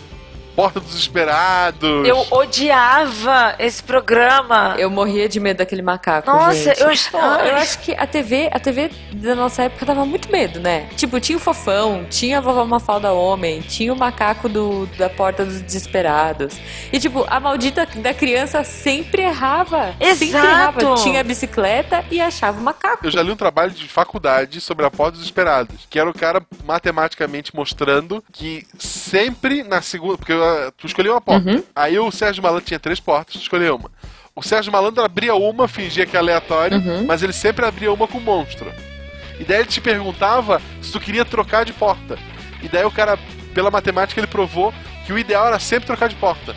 [0.59, 2.05] Porta dos Esperados.
[2.05, 4.75] Eu odiava esse programa.
[4.77, 6.29] Eu morria de medo daquele macaco.
[6.29, 6.81] Nossa, gente.
[6.81, 10.59] eu- Pô, eu acho que a TV, a TV da nossa época dava muito medo,
[10.59, 10.89] né?
[10.97, 15.45] Tipo, tinha o fofão, tinha a vovó Mafalda Homem, tinha o macaco do, da Porta
[15.45, 16.57] dos Desesperados.
[16.93, 19.95] E, tipo, a maldita da criança sempre errava.
[20.01, 20.45] Sempre Exato.
[20.81, 20.95] errava.
[20.97, 23.07] Tinha a bicicleta e achava o macaco.
[23.07, 26.13] Eu já li um trabalho de faculdade sobre a Porta dos Esperados, que era o
[26.15, 30.19] cara matematicamente mostrando que sempre na segunda.
[30.19, 30.33] Porque
[30.77, 31.51] tu escolheu uma porta.
[31.51, 31.63] Uhum.
[31.75, 33.91] Aí o Sérgio Malandro tinha três portas, tu escolheu uma.
[34.35, 37.05] O Sérgio Malandro abria uma, fingia que é aleatório, Uhum.
[37.07, 38.73] mas ele sempre abria uma com monstro.
[39.41, 42.19] E daí ele te perguntava se tu queria trocar de porta.
[42.63, 43.19] E daí o cara,
[43.55, 44.73] pela matemática, ele provou
[45.07, 46.55] que o ideal era sempre trocar de porta.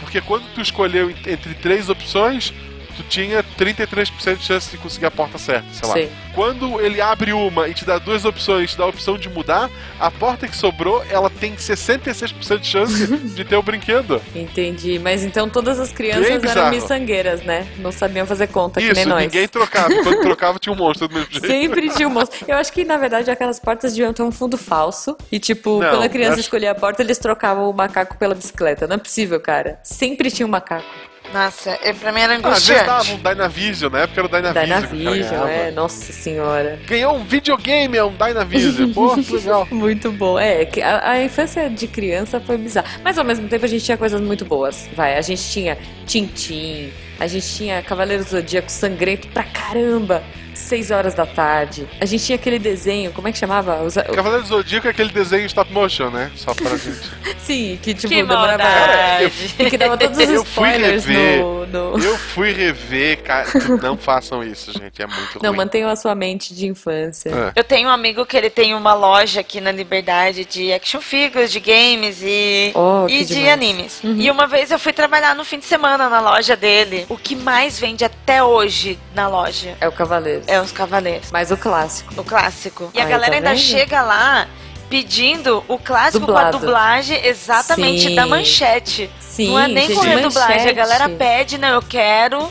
[0.00, 2.52] Porque quando tu escolheu en- entre três opções,
[2.98, 5.94] tu tinha 33% de chance de conseguir a porta certa, sei lá.
[5.94, 6.10] Sei.
[6.34, 9.70] Quando ele abre uma e te dá duas opções, te dá a opção de mudar,
[9.98, 14.20] a porta que sobrou, ela tem 66% de chance de ter o brinquedo.
[14.34, 14.98] Entendi.
[14.98, 16.70] Mas então todas as crianças eram bizarro.
[16.70, 17.66] miçangueiras, né?
[17.78, 19.20] Não sabiam fazer conta que nem Isso, nós.
[19.22, 19.88] ninguém trocava.
[20.02, 21.46] Quando trocava, tinha um monstro do mesmo jeito.
[21.46, 22.44] Sempre tinha um monstro.
[22.46, 25.16] Eu acho que, na verdade, aquelas portas deviam ter um fundo falso.
[25.30, 28.34] E, tipo, Não, quando a criança acho- escolhia a porta, eles trocavam o macaco pela
[28.34, 28.86] bicicleta.
[28.86, 29.78] Não é possível, cara.
[29.82, 30.84] Sempre tinha um macaco.
[31.32, 33.20] Nossa, é, pra mim era Ah, às vezes dava angustiante.
[33.20, 34.80] um Dynavision, na época era o Dynavision.
[34.80, 35.70] Dynavision, é.
[35.70, 36.78] Nossa senhora.
[36.86, 38.92] Ganhou um videogame, é um Dynavision.
[38.92, 39.68] Pô, que legal.
[39.72, 40.38] Muito bom.
[40.38, 42.86] É, que a, a infância de criança foi bizarra.
[43.04, 44.88] Mas ao mesmo tempo a gente tinha coisas muito boas.
[44.94, 50.22] Vai, a gente tinha Tintim, a gente tinha Cavaleiro do Zodíaco sangrento pra caramba.
[50.58, 51.86] Seis horas da tarde.
[52.00, 53.82] A gente tinha aquele desenho, como é que chamava?
[53.82, 56.30] Os- Cavaleiro do Zodíaco é aquele desenho stop motion, né?
[56.36, 56.98] Só pra gente.
[57.38, 58.58] Sim, que tipo Que demorava.
[58.58, 59.54] maldade.
[59.58, 61.40] E que dava todos os Eu fui spoilers rever.
[61.40, 61.66] no.
[61.66, 61.98] no...
[62.04, 63.46] Eu fui rever, cara.
[63.82, 65.00] Não façam isso, gente.
[65.00, 65.56] É muito Não, ruim.
[65.58, 67.30] mantenham a sua mente de infância.
[67.30, 67.52] É.
[67.60, 71.52] Eu tenho um amigo que ele tem uma loja aqui na Liberdade de action figures,
[71.52, 73.52] de games e, Oh, e de demais.
[73.52, 74.00] animes.
[74.02, 74.16] Uhum.
[74.16, 77.06] E uma vez eu fui trabalhar no fim de semana na loja dele.
[77.08, 80.42] O que mais vende até hoje na loja É o Cavaleiro.
[80.48, 82.20] É os Cavaleiros, Mas o clássico.
[82.20, 82.90] o clássico.
[82.94, 83.58] E a Ai, galera tá ainda vendo?
[83.60, 84.48] chega lá
[84.90, 86.50] pedindo o clássico Dublado.
[86.52, 88.14] com a dublagem exatamente Sim.
[88.14, 89.10] da manchete.
[89.20, 92.48] Sim, não é nem com redublagem, a galera pede, não, eu quero.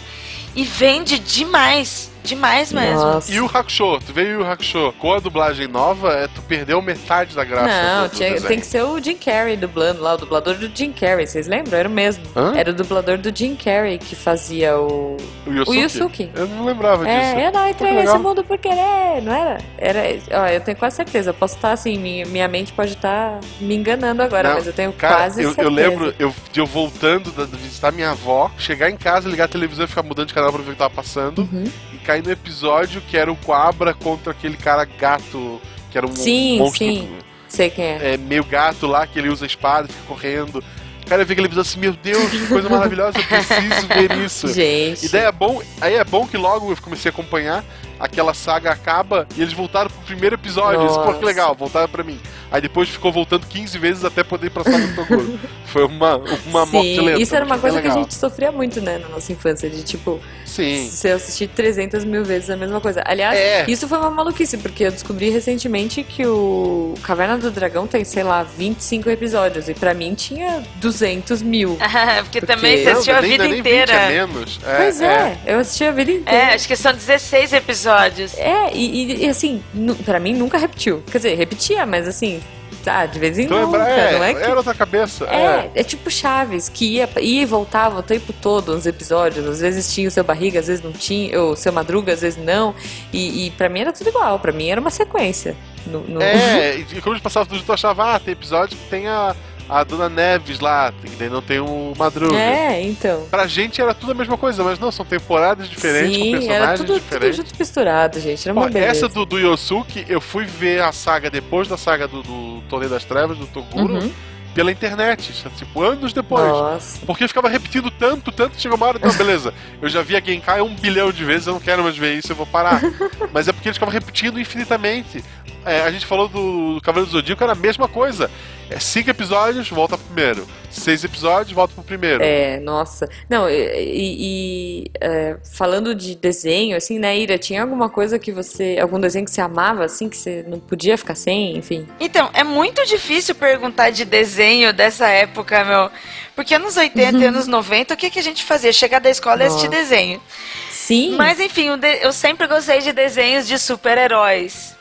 [0.56, 2.07] E vende demais.
[2.28, 3.00] Demais mesmo.
[3.00, 3.32] Nossa.
[3.32, 7.34] E o Hakusho, tu veio o Hakusho com a dublagem nova, é, tu perdeu metade
[7.36, 7.68] da graça.
[7.68, 10.70] Não, do, do tinha- tem que ser o Jim Carrey dublando lá, o dublador do
[10.74, 11.78] Jim Carrey, vocês lembram?
[11.80, 12.24] Era o mesmo.
[12.36, 12.54] Hã?
[12.56, 15.16] Era o dublador do Jim Carrey que fazia o.
[15.46, 15.70] O Yusuke?
[15.72, 16.32] O Yusuke.
[16.36, 17.16] Eu não lembrava disso.
[17.18, 18.20] É, eu não entrei nesse legal.
[18.20, 19.58] mundo por querer, não era?
[19.78, 20.00] Era.
[20.42, 21.30] Ó, eu tenho quase certeza.
[21.30, 24.74] Eu posso estar assim, minha, minha mente pode estar me enganando agora, Não, mas eu
[24.74, 25.68] tenho Cara, quase eu, certeza.
[25.68, 29.48] eu lembro eu, de eu voltando de visitar minha avó, chegar em casa, ligar a
[29.48, 31.64] televisão e ficar mudando de canal pra ver o que tava passando, Uhum.
[31.94, 36.16] e cair no episódio que era o Coabra contra aquele cara gato, que era um
[36.16, 37.10] Sim, monstro sim.
[37.48, 38.14] Sei quem é.
[38.14, 40.64] é, meio gato lá, que ele usa a espada e fica correndo.
[41.08, 44.48] Cara vê aquele episódio assim, meu Deus, que coisa maravilhosa, eu preciso ver isso.
[44.50, 45.06] Gente.
[45.06, 47.64] E daí é bom, aí é bom que logo eu comecei a acompanhar,
[47.98, 50.86] aquela saga acaba e eles voltaram pro primeiro episódio.
[50.86, 51.26] Isso, pô, que Nossa.
[51.26, 52.20] legal, voltaram pra mim.
[52.52, 55.40] Aí depois ficou voltando 15 vezes até poder ir pra saga do Toguro.
[55.68, 57.22] Foi uma, uma morte Sim, lenta.
[57.22, 60.20] isso era uma coisa que a gente sofria muito, né, na nossa infância, de tipo,
[60.48, 60.90] Sim.
[60.90, 63.04] se eu assistir 300 mil vezes a mesma coisa.
[63.06, 63.66] Aliás, É.
[63.68, 68.24] isso foi uma maluquice, porque eu descobri recentemente que o Caverna do Dragão tem, sei
[68.24, 71.78] lá, 25 episódios, e pra mim tinha 200 mil.
[72.24, 73.92] Porque, Porque- também você Não, assistiu a nem- vida nem 20 inteira.
[73.94, 74.60] é menos.
[74.66, 76.38] É, pois é, eu assisti a vida inteira.
[76.52, 78.38] É, acho que são 16 episódios.
[78.38, 79.62] É, e, e- assim,
[80.06, 81.04] pra mim nunca repetiu.
[81.12, 82.42] Quer dizer, repetia, mas assim,
[82.88, 84.42] tá, de vez em Então, nunca, é, não é que...
[84.44, 85.26] era outra cabeça.
[85.26, 89.46] É, é tipo Chaves, que ia, ia e voltava o tempo todo nos episódios.
[89.46, 92.22] Às vezes tinha o seu barriga, às vezes não tinha, ou o seu madruga, às
[92.22, 92.74] vezes não.
[93.12, 95.54] E, e pra mim era tudo igual, pra mim era uma sequência.
[95.86, 99.06] No, no- É, e como eles passavam tudo, tu achava, ah, tem episódio que tem
[99.08, 99.36] a,
[99.70, 102.36] a Dona Neves lá, que daí não tem o Madruga.
[102.38, 103.26] É, então.
[103.30, 106.40] Pra gente era tudo a mesma coisa, mas não, são temporadas diferentes, com Sim, era
[106.40, 107.38] personagens tudo, tudo diferentes.
[107.38, 108.48] junto e misturado, gente.
[108.50, 108.92] Era Ó, uma beleza.
[108.92, 112.90] essa do, do Yosuke, eu fui ver a saga depois da saga do, do Torneio
[112.92, 114.12] das Trevas, do Toguro, Uhum.
[114.56, 116.44] pela internet, tipo, anos depois.
[116.48, 117.06] Nossa.
[117.06, 120.62] Porque ficava repetindo tanto, tanto, chegou uma hora, não, beleza, eu já vi a Genkai
[120.62, 122.82] um bilhão de vezes, eu não quero mais ver isso, eu vou parar.
[123.34, 125.24] Mas é porque eles ficavam repetindo infinitamente.
[125.68, 128.32] É, a gente falou do, Cavaleiro do Zodíaco, era a mesma coisa.
[128.70, 130.48] É cinco episódios, volta pro primeiro.
[130.70, 132.24] Seis episódios, volta pro primeiro.
[132.24, 133.10] É, nossa.
[133.30, 138.78] Não, e, e- é, falando de desenho, assim, né, Ira, tinha alguma coisa que você.
[138.82, 141.86] Algum desenho que você amava, assim, que você não podia ficar sem, enfim?
[142.00, 145.92] Então, é muito difícil perguntar de desenho dessa época, meu.
[146.34, 148.72] Porque anos 80 e anos 90, o que, que a gente fazia?
[148.72, 149.82] Chegar da escola e assistir Nossa.
[149.82, 150.22] desenho.
[150.70, 151.16] Sim.
[151.18, 151.70] Mas enfim,
[152.02, 154.77] eu sempre gostei de desenhos de super-heróis.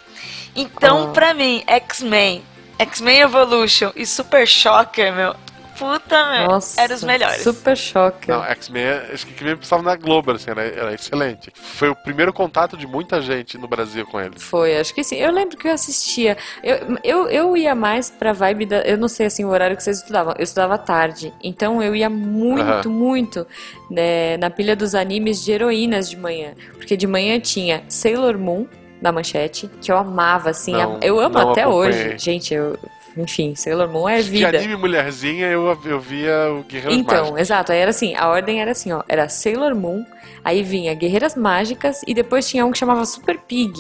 [0.56, 1.12] Então, Ah.
[1.12, 2.42] pra mim, X-Men,
[2.78, 5.34] X-Men Evolution e Super Shocker, meu.
[5.78, 6.46] Puta, meu.
[6.48, 7.42] Nossa, Eram os melhores.
[7.42, 8.28] Super choque.
[8.30, 11.52] Não, X-Men, acho que X-Men passava na Globo, assim, era, era excelente.
[11.54, 14.42] Foi o primeiro contato de muita gente no Brasil com eles.
[14.42, 15.16] Foi, acho que sim.
[15.16, 16.38] Eu lembro que eu assistia.
[16.62, 18.78] Eu, eu, eu ia mais pra vibe da.
[18.84, 20.32] Eu não sei assim o horário que vocês estudavam.
[20.38, 21.30] Eu estudava à tarde.
[21.44, 22.88] Então eu ia muito, Aham.
[22.88, 23.46] muito
[23.90, 26.54] né, na pilha dos animes de heroínas de manhã.
[26.78, 28.66] Porque de manhã tinha Sailor Moon
[29.00, 30.72] na manchete, que eu amava, assim.
[30.72, 31.66] Não, eu amo até acompanhei.
[32.08, 32.18] hoje.
[32.18, 32.76] Gente, eu.
[33.18, 34.48] Enfim, Sailor Moon é De vida.
[34.58, 37.40] anime mulherzinha, eu, eu via o Guerreiros Então, Mágicos.
[37.40, 40.04] exato, aí era assim, a ordem era assim, ó, era Sailor Moon,
[40.44, 43.72] aí vinha Guerreiras Mágicas e depois tinha um que chamava Super Pig.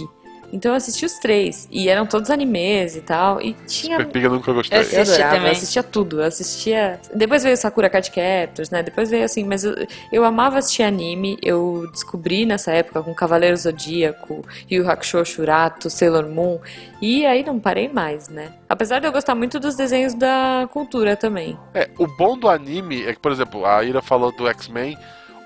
[0.52, 3.98] Então eu assisti os três, e eram todos animes e tal, e tinha...
[3.98, 4.78] Super Pig eu nunca gostei.
[4.78, 5.52] Eu Eu assisti adorava, eu também.
[5.52, 7.00] assistia tudo, eu assistia...
[7.14, 9.74] Depois veio Sakura Card Captors, né, depois veio assim, mas eu,
[10.12, 15.90] eu amava assistir anime, eu descobri nessa época com Cavaleiro Zodíaco, Yu Yu Hakusho, Shurato,
[15.90, 16.58] Sailor Moon,
[17.00, 18.52] e aí não parei mais, né.
[18.68, 21.58] Apesar de eu gostar muito dos desenhos da cultura também.
[21.74, 24.96] É, o bom do anime é que, por exemplo, a Ira falou do X-Men.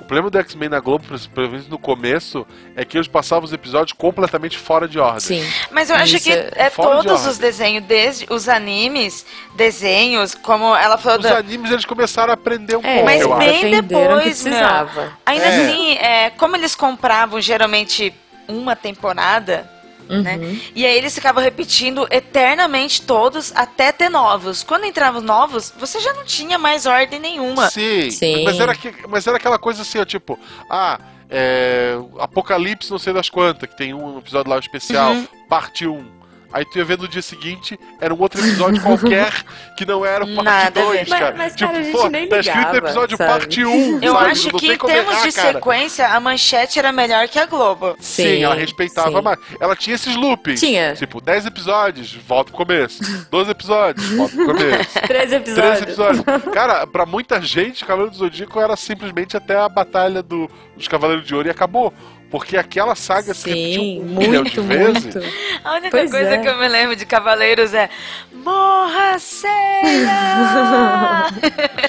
[0.00, 3.52] O problema do X-Men na Globo, pelo menos no começo, é que eles passavam os
[3.52, 5.20] episódios completamente fora de ordem.
[5.20, 5.52] Sim.
[5.70, 7.28] Mas eu acho Isso que é é de todos ordem.
[7.28, 12.34] os desenhos, desde os animes, desenhos, como ela falou Os da, animes eles começaram a
[12.34, 13.60] aprender um É, pouco, Mas eu bem acho.
[13.60, 15.12] que depois, precisava.
[15.26, 15.48] Ainda É.
[15.70, 18.12] assim, é, como eles compravam geralmente
[18.48, 19.70] uma temporada,
[20.10, 20.36] né?
[20.36, 20.60] Uhum.
[20.74, 24.62] E aí eles ficavam repetindo eternamente todos até ter novos.
[24.62, 27.70] Quando entravam novos, você já não tinha mais ordem nenhuma.
[27.70, 28.44] Sim, Sim.
[28.44, 33.12] Mas, era que- mas era aquela coisa assim, ó, tipo, ah, é, Apocalipse não sei
[33.12, 35.26] das quantas, que tem um episódio lá especial, Uhum.
[35.48, 36.19] parte 1.
[36.52, 39.32] Aí tu ia ver no dia seguinte, era um outro episódio qualquer
[39.76, 40.96] que não era o parte Nada a ver.
[40.98, 41.34] 2, Mas- cara.
[41.36, 43.30] mas, tipo, cara, a gente pô, nem tá escrito ligava, episódio sabe?
[43.30, 43.98] parte 1.
[44.02, 44.26] Eu sabe?
[44.30, 45.52] acho Não que em termos errar, de cara.
[45.52, 47.96] sequência, a manchete era melhor que a Globo.
[48.00, 49.22] Sim, Sim, ela respeitava sim.
[49.22, 49.38] mais.
[49.60, 50.60] Ela tinha esses loopings.
[50.60, 50.94] Tinha.
[50.94, 53.00] Tipo, 10 episódios, volta pro começo.
[53.30, 54.90] 12 episódios, volta pro começo.
[55.06, 55.80] Três Três episódios.
[55.82, 56.24] episódios.
[56.52, 61.24] Cara, pra muita gente, Cavaleiro do Zodíaco era simplesmente até a batalha do, dos Cavaleiros
[61.26, 61.92] de Ouro e acabou.
[62.30, 65.04] Porque aquela saga se repetiu Sim, um milhão de muito, vezes.
[65.04, 65.18] muito.
[65.64, 66.38] A única Pois coisa é.
[66.38, 67.90] que eu me lembro de Cavaleiros é
[68.32, 71.26] Morra Ceia!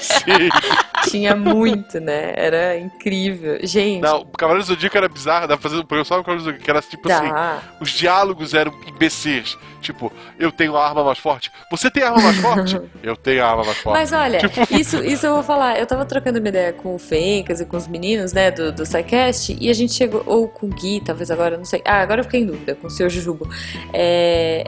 [0.00, 0.48] Sim.
[1.10, 2.32] Tinha muito, né?
[2.36, 3.58] Era incrível.
[3.62, 6.24] Gente, Não, o Cavaleiro do Zodíaco era bizarro, dá pra fazer um programa só no
[6.24, 7.58] Cavaleiro do Zodíaco, que era tipo assim, tá.
[7.80, 9.56] os diálogos eram imbecis.
[9.82, 11.50] Tipo, eu tenho a arma mais forte.
[11.70, 12.80] Você tem a arma mais forte?
[13.02, 13.98] Eu tenho a arma mais forte.
[13.98, 15.78] Mas olha, Tipo- isso, isso eu vou falar.
[15.78, 18.86] Eu tava trocando uma ideia com o Fencas e com os meninos, né, do, do
[18.86, 21.82] SciCast, e a gente chegou, ou com o Gui, talvez agora, não sei.
[21.84, 23.48] Ah, agora eu fiquei em dúvida, com o seu Jujubo.
[23.92, 24.64] É,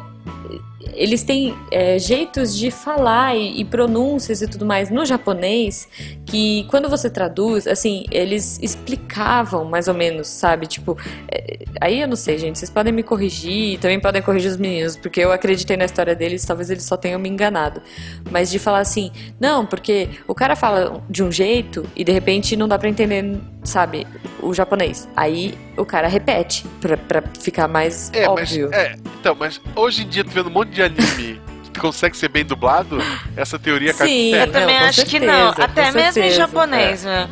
[0.93, 5.89] eles têm é, jeitos de falar e, e, pronúncias e tudo mais no japonês
[6.27, 10.67] que quando você traduz, assim, eles explicavam mais ou menos, sabe?
[10.67, 10.97] Tipo,
[11.31, 14.97] é, aí eu não sei, gente, vocês podem me corrigir, também podem corrigir os meninos,
[14.97, 17.83] porque eu acreditei na história deles, talvez eles só tenham me enganado.
[18.31, 22.57] Mas de falar assim, não, porque o cara fala de um jeito e de repente
[22.57, 24.07] não dá para entender, sabe,
[24.41, 25.09] o japonês.
[25.17, 28.69] Aí o cara repete pra, pra ficar mais é, óbvio.
[28.71, 31.41] Mas, é, então, mas hoje em dia, tu vendo um monte de anime
[31.79, 32.99] consegue ser bem dublado,
[33.37, 35.49] essa teoria Sim, cai eu também não, acho certeza, que não.
[35.51, 37.09] Até mesmo certeza, em japonês, é.
[37.09, 37.31] né?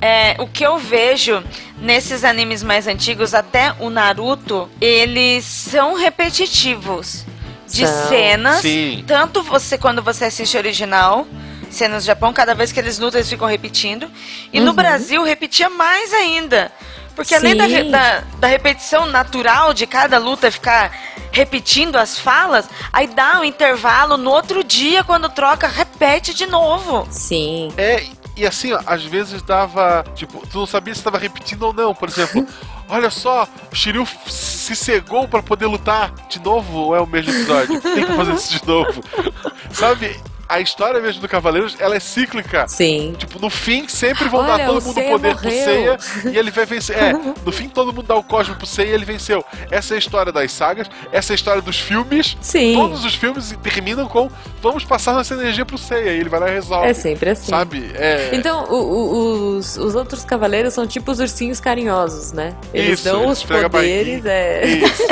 [0.00, 1.44] É, o que eu vejo
[1.78, 7.24] nesses animes mais antigos, até o Naruto, eles são repetitivos
[7.68, 8.08] de são.
[8.08, 8.62] cenas.
[8.62, 9.04] Sim.
[9.06, 11.24] Tanto você quando você assiste original,
[11.70, 14.10] cenas do Japão, cada vez que eles lutam, eles ficam repetindo.
[14.52, 14.66] E uhum.
[14.66, 16.72] no Brasil repetia mais ainda.
[17.14, 20.92] Porque além da, da, da, repetição natural de cada luta ficar
[21.30, 27.06] repetindo as falas, aí dá um intervalo no outro dia, quando troca, repete de novo.
[27.10, 27.72] Sim.
[27.76, 28.04] É,
[28.36, 30.04] e assim, ó, às vezes dava.
[30.14, 31.94] Tipo, tu não sabia se estava repetindo ou não.
[31.94, 32.46] Por exemplo,
[32.88, 37.30] olha só, o Shiryu se cegou para poder lutar de novo, ou é o mesmo
[37.30, 37.80] episódio?
[37.80, 39.02] Tem que fazer isso de novo.
[39.70, 40.18] Sabe?
[40.52, 42.68] A história mesmo do Cavaleiros, ela é cíclica.
[42.68, 43.14] Sim.
[43.16, 45.36] Tipo, no fim, sempre vão Olha, dar todo mundo o poder morreu.
[45.36, 45.98] pro Seiya
[46.30, 46.96] e ele vai vencer.
[46.96, 47.12] É,
[47.42, 49.42] no fim, todo mundo dá o cosmo pro Seiya e ele venceu.
[49.70, 52.36] Essa é a história das sagas, essa é a história dos filmes.
[52.42, 52.74] Sim.
[52.74, 56.50] Todos os filmes terminam com vamos passar nossa energia pro Seiya e ele vai lá
[56.50, 56.86] e resolve.
[56.86, 57.48] É sempre assim.
[57.50, 57.90] Sabe?
[57.94, 58.30] É...
[58.34, 62.54] Então, o, o, os, os outros cavaleiros são tipo os ursinhos carinhosos, né?
[62.74, 64.26] Eles Isso, dão os poderes.
[64.26, 64.66] É...
[64.66, 65.02] Isso.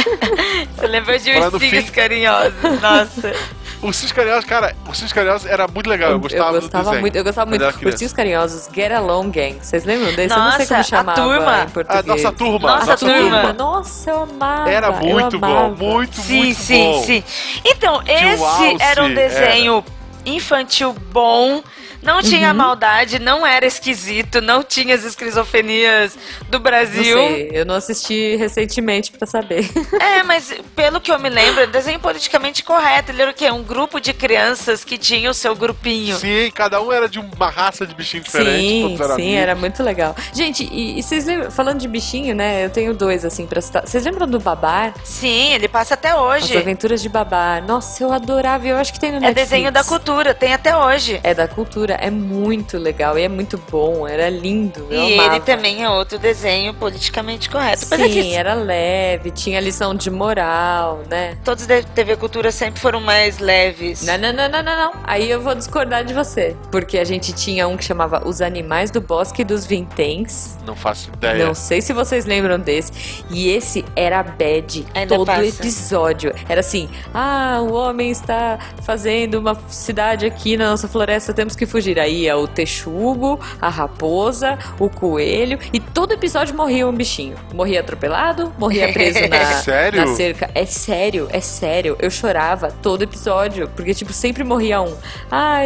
[0.76, 1.92] Você lembra de ursinhos fim...
[1.92, 2.53] carinhosos?
[2.83, 3.33] Nossa.
[3.82, 6.10] O Cis Carinhosos, cara, o Cis Carinhosos era muito legal.
[6.10, 7.16] Eu gostava, eu gostava muito.
[7.16, 7.64] Eu gostava muito.
[7.86, 9.58] Ursinhos Carinhosos, Get Along Gang.
[9.60, 10.28] Vocês lembram desse?
[10.28, 11.62] Nossa, eu não sei como chamava a turma.
[11.62, 12.04] em português.
[12.04, 12.70] A nossa turma.
[12.70, 13.14] Nossa, nossa turma.
[13.14, 13.52] turma.
[13.54, 14.70] Nossa, eu amava.
[14.70, 17.02] Era muito bom, muito, sim, muito sim, bom.
[17.02, 17.60] Sim, sim, sim.
[17.64, 20.30] Então, esse era um desenho era.
[20.36, 21.62] infantil bom
[22.02, 22.56] não tinha uhum.
[22.56, 26.16] maldade, não era esquisito, não tinha as esquizofrenias
[26.48, 27.16] do Brasil.
[27.16, 29.68] Não sei, eu não assisti recentemente para saber.
[30.00, 33.12] É, mas pelo que eu me lembro, desenho politicamente correto.
[33.12, 33.50] Ele era o quê?
[33.50, 36.16] Um grupo de crianças que tinha o seu grupinho.
[36.16, 38.60] Sim, cada um era de uma raça de bichinho diferente.
[38.60, 39.36] Sim, sim, amigos.
[39.36, 40.16] era muito legal.
[40.32, 42.64] Gente, e, e, vocês lembram, falando de bichinho, né?
[42.64, 43.86] Eu tenho dois, assim, pra citar.
[43.86, 44.94] Vocês lembram do Babar?
[45.04, 46.56] Sim, ele passa até hoje.
[46.56, 47.62] As Aventuras de Babar.
[47.62, 48.66] Nossa, eu adorava.
[48.66, 49.40] Eu acho que tem no é Netflix.
[49.40, 51.20] É desenho da cultura, tem até hoje.
[51.22, 54.87] É da cultura é muito legal e é muito bom, era lindo.
[54.90, 55.37] e amava.
[55.37, 57.85] ele também é outro desenho politicamente correto.
[57.85, 58.35] Sim, que...
[58.35, 61.37] era leve, tinha lição de moral, né?
[61.44, 64.03] Todos da TV Cultura sempre foram mais leves.
[64.03, 64.92] Não, não, não, não, não, não.
[65.05, 66.57] Aí eu vou discordar de você.
[66.70, 70.59] Porque a gente tinha um que chamava Os Animais do Bosque dos Vinténs.
[70.64, 71.46] Não faço ideia.
[71.46, 73.24] Não sei se vocês lembram desse.
[73.31, 75.44] E esse era bad Ainda todo passa.
[75.44, 76.33] episódio.
[76.48, 81.66] Era assim: ah, o homem está fazendo uma cidade aqui na nossa floresta, temos que
[81.66, 81.98] fugir fugir.
[81.98, 85.58] Aí ia o texugo, a raposa, o coelho.
[85.72, 87.36] E todo episódio morria um bichinho.
[87.54, 90.00] Morria atropelado, morria preso na, sério?
[90.00, 90.50] na cerca.
[90.54, 91.96] É sério, é sério.
[91.98, 93.68] Eu chorava todo episódio.
[93.74, 94.94] Porque, tipo, sempre morria um.
[95.30, 95.60] Ah,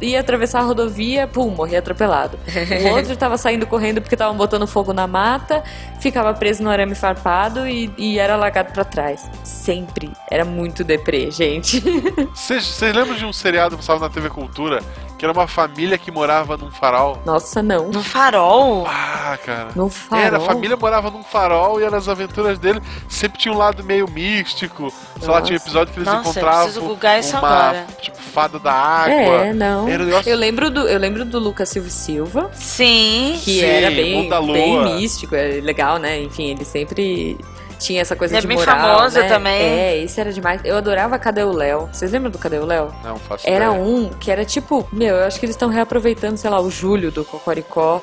[0.00, 2.38] ia atravessar a rodovia, pum, morria atropelado.
[2.84, 5.62] O outro tava saindo correndo porque estavam botando fogo na mata,
[5.98, 9.28] ficava preso no arame farpado e, e era largado para trás.
[9.42, 10.10] Sempre.
[10.30, 11.80] Era muito deprê, gente.
[12.34, 14.82] Vocês lembram de um seriado que passava na TV Cultura
[15.18, 17.20] que era uma família que morava num farol.
[17.24, 17.88] Nossa, não.
[17.88, 18.86] No farol?
[18.88, 19.68] Ah, cara.
[19.74, 20.24] No farol?
[20.24, 24.08] Era, a família morava num farol e nas aventuras dele sempre tinha um lado meio
[24.10, 24.92] místico.
[25.20, 27.86] Sei lá, tinha episódio que eles Nossa, encontravam isso uma, agora.
[28.00, 29.46] tipo, fada da água.
[29.46, 29.86] É, não.
[29.86, 30.30] Negócio...
[30.30, 32.50] Eu lembro do, eu lembro do Lucas Silva Silva.
[32.54, 33.38] Sim.
[33.42, 36.20] Que Sim, era bem, bem místico, é legal, né?
[36.20, 37.38] Enfim, ele sempre
[37.84, 39.28] tinha essa coisa é de bem moral, famosa né?
[39.28, 39.62] também.
[39.62, 40.60] É, isso era demais.
[40.64, 41.88] Eu adorava Cadê o Léo?
[41.92, 42.92] Vocês lembram do Cadê o Léo?
[43.02, 43.80] Não, faço Era ideia.
[43.80, 47.10] um que era tipo, meu, eu acho que eles estão reaproveitando, sei lá, o Júlio
[47.10, 48.02] do Cocoricó,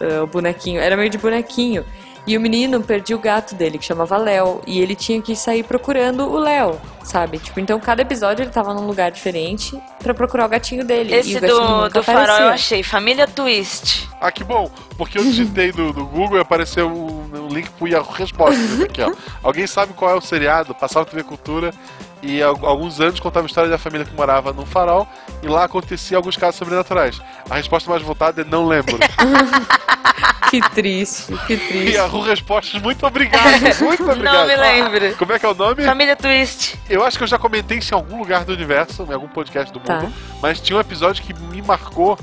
[0.00, 0.80] uh, o bonequinho.
[0.80, 1.84] Era meio de bonequinho.
[2.24, 5.64] E o menino perdia o gato dele, que chamava Léo, e ele tinha que sair
[5.64, 7.38] procurando o Léo, sabe?
[7.38, 11.12] Tipo, então cada episódio ele tava num lugar diferente para procurar o gatinho dele.
[11.12, 14.08] Esse do, do farol eu achei, Família Twist.
[14.20, 17.88] Ah, que bom, porque eu digitei do, do Google e apareceu um, um link pro
[17.88, 19.12] Yahoo Respostas aqui, ó.
[19.42, 20.74] Alguém sabe qual é o seriado?
[20.76, 21.74] Passava TV Cultura
[22.22, 25.08] e há alguns anos contava a história da família que morava num farol
[25.42, 27.20] e lá acontecia alguns casos sobrenaturais.
[27.50, 28.96] A resposta mais votada é não lembro.
[30.50, 31.94] que triste, que triste.
[31.96, 33.42] Yahoo Respostas, muito obrigado,
[33.80, 34.36] muito obrigado.
[34.36, 35.16] Não me lembro.
[35.16, 35.82] Como é que é o nome?
[35.82, 36.78] Família Twist.
[36.88, 39.72] Eu acho que eu já comentei isso em algum lugar do universo, em algum podcast
[39.72, 40.00] do Tá.
[40.00, 42.18] mundo, mas tinha um episódio que me marcou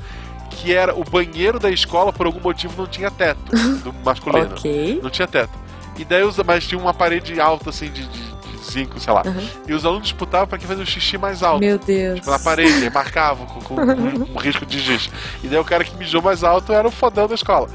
[0.50, 3.40] que era o banheiro da escola, por algum motivo, não tinha teto,
[3.82, 4.50] do masculino.
[4.58, 5.00] Ok.
[5.02, 5.52] Não tinha teto.
[5.96, 8.29] E daí, mas tinha uma parede alta, assim, de, de-
[8.70, 9.22] de vizinho, sei lá.
[9.26, 9.48] Uhum.
[9.66, 11.60] E os alunos disputavam pra quem fazia o xixi mais alto.
[11.60, 12.20] Meu Deus.
[12.20, 15.10] Tipo, na parede, marcavam com, com, com, com risco de giz.
[15.42, 17.68] E daí o cara que mijou mais alto era o fodão da escola.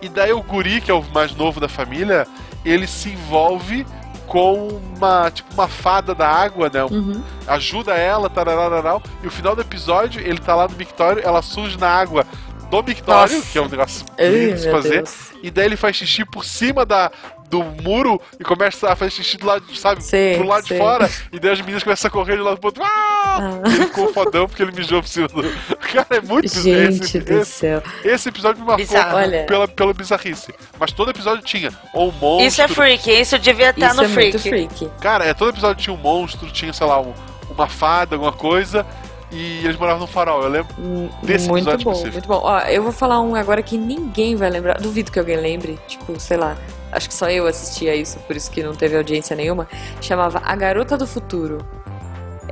[0.00, 2.26] E daí o guri, que é o mais novo da família,
[2.64, 3.86] ele se envolve
[4.26, 6.82] com uma, tipo, uma fada da água, né?
[6.84, 7.22] Uhum.
[7.46, 9.02] Ajuda ela, tararararau.
[9.22, 12.26] E o final do episódio, ele tá lá no mictório, ela surge na água
[12.70, 13.52] do mictório, Nossa.
[13.52, 15.02] que é um negócio lindo de fazer.
[15.02, 15.32] Deus.
[15.42, 17.12] E daí ele faz xixi por cima da,
[17.52, 20.78] do muro e começa a fazer xixi do lado, sabe, Sei, pro lado sei.
[20.78, 21.10] de fora.
[21.30, 22.82] E daí as meninas começam a correr de lado pro outro.
[22.82, 23.60] Ah!
[23.66, 25.42] E ele ficou fodão porque ele mijou por cima do.
[25.92, 27.82] Cara, é muito Gente esse, do esse, céu.
[28.02, 29.16] esse episódio me marcou Bizarro.
[29.18, 29.44] Olha.
[29.44, 30.54] pela, pela bizarrice.
[30.80, 31.70] Mas todo episódio tinha.
[31.92, 32.46] Ou um monstro.
[32.46, 34.32] Isso é freak, isso devia estar Isso no é freak.
[34.32, 34.90] muito freak.
[35.02, 37.12] Cara, é, todo episódio tinha um monstro, tinha, sei lá, um-
[37.50, 38.86] uma fada, alguma coisa.
[39.32, 40.74] E eles moravam no farol, eu lembro.
[40.78, 42.28] Hum, Desse muito episódio bom, específico.
[42.28, 42.46] muito bom.
[42.46, 44.78] Ó, eu vou falar um agora que ninguém vai lembrar.
[44.78, 45.78] Duvido que alguém lembre.
[45.88, 46.56] Tipo, sei lá.
[46.92, 49.66] Acho que só eu assistia isso, por isso que não teve audiência nenhuma.
[50.02, 51.58] Chamava A Garota do Futuro.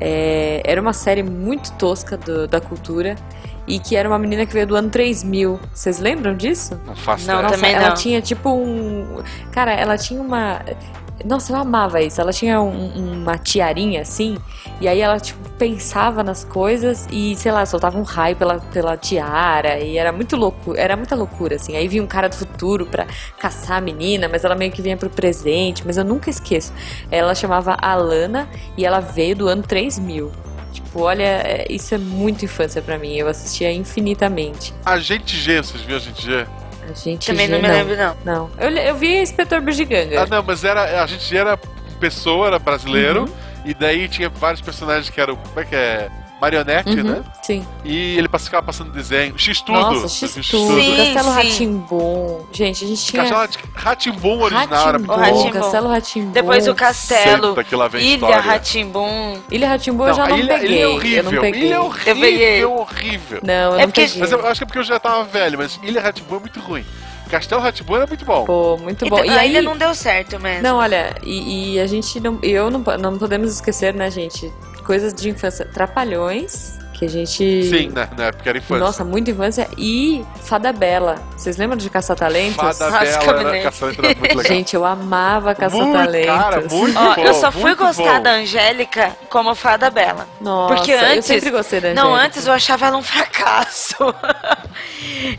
[0.01, 3.17] É, era uma série muito tosca do- da cultura.
[3.67, 5.61] E que era uma menina que veio do ano 3000.
[5.73, 6.81] Vocês lembram disso?
[6.87, 7.43] Não faço Não.
[7.43, 7.95] Nossa, também ela não.
[7.95, 9.23] tinha tipo um.
[9.53, 10.61] Cara, ela tinha uma.
[11.25, 12.21] Nossa, eu amava isso.
[12.21, 14.39] Ela tinha um- uma tiarinha assim,
[14.81, 18.97] e aí ela, tipo, pensava nas coisas e, sei lá, soltava um raio pela, pela
[18.97, 21.77] tiara, e era muito louco, era muita loucura, assim.
[21.77, 23.07] Aí vinha um cara do futuro pra
[23.39, 26.73] caçar a menina, mas ela meio que vinha pro presente, mas eu nunca esqueço.
[27.11, 30.31] Ela chamava Alana e ela veio do ano 3000.
[30.73, 33.17] Tipo, olha, é- isso é muito infância pra mim.
[33.17, 34.73] Eu assistia infinitamente.
[34.87, 36.47] Agente G, vocês viram Agente G?
[36.91, 38.17] A gente Também não me lembro, não.
[38.25, 38.51] Não.
[38.59, 40.23] Eu, eu vi Inspetor Bugiganga.
[40.23, 41.03] Ah, não, mas era.
[41.03, 41.57] A gente era
[41.99, 43.23] pessoa, era brasileiro.
[43.23, 43.51] Uhum.
[43.65, 45.37] E daí tinha vários personagens que eram.
[45.37, 46.11] Como é que é?
[46.41, 47.23] Marionete, Uhum, né?
[47.43, 47.67] Sim.
[47.85, 49.39] E ele ficava passando desenho.
[49.39, 49.79] X-Tudo.
[49.79, 51.35] Nossa, X-Tudo, Castelo sim.
[51.35, 52.47] Ratimbum.
[52.53, 55.21] Gente, a gente tinha Castelo Ratimbum original era muito O bom.
[55.21, 55.51] Rá-Tim-Bum.
[55.53, 56.33] Castelo Ratimbum.
[56.33, 58.41] Depois o Castelo, Senta que lá vem Ilha.
[58.41, 59.39] Ratimbum.
[59.51, 60.69] Ilha Ratimbum eu já não ilha, peguei.
[60.71, 61.23] ilha é eu horrível.
[61.33, 61.63] não peguei.
[61.63, 62.65] Ilha é Eu peguei.
[62.65, 63.41] horrível, horrível.
[63.43, 64.21] Não, eu É não porque- peguei.
[64.21, 66.61] Mas eu acho que é porque eu já tava velho, mas Ilha Ratimbum é muito
[66.61, 66.85] ruim.
[67.31, 68.45] Castelo Ratimbum era muito bom.
[68.45, 69.25] Pô, muito bom.
[69.25, 70.63] E aí, ainda não deu certo mesmo.
[70.65, 72.39] Não, olha, e, e a gente não.
[72.43, 74.53] Eu não, não podemos esquecer, né, gente?
[74.91, 75.65] Coisas de infância.
[75.67, 77.29] Trapalhões, que a gente.
[77.65, 78.09] Sim, né?
[78.17, 78.85] Na época era infância.
[78.85, 79.69] Nossa, muita infância.
[79.79, 81.15] E Fada Bela.
[81.37, 82.57] Vocês lembram de Caça-Talentos?
[82.57, 84.45] Fada Bela era caçador, era muito legal.
[84.45, 86.73] Gente, eu amava muito, cara, Caça-Talentos.
[86.73, 88.23] muito Ó, bom, eu só fui muito gostar bom.
[88.23, 90.27] da Angélica como fada bela.
[90.41, 92.27] Nossa, Porque eu antes- sempre gostei da Não, Angélica.
[92.27, 93.95] antes eu achava ela um fracasso.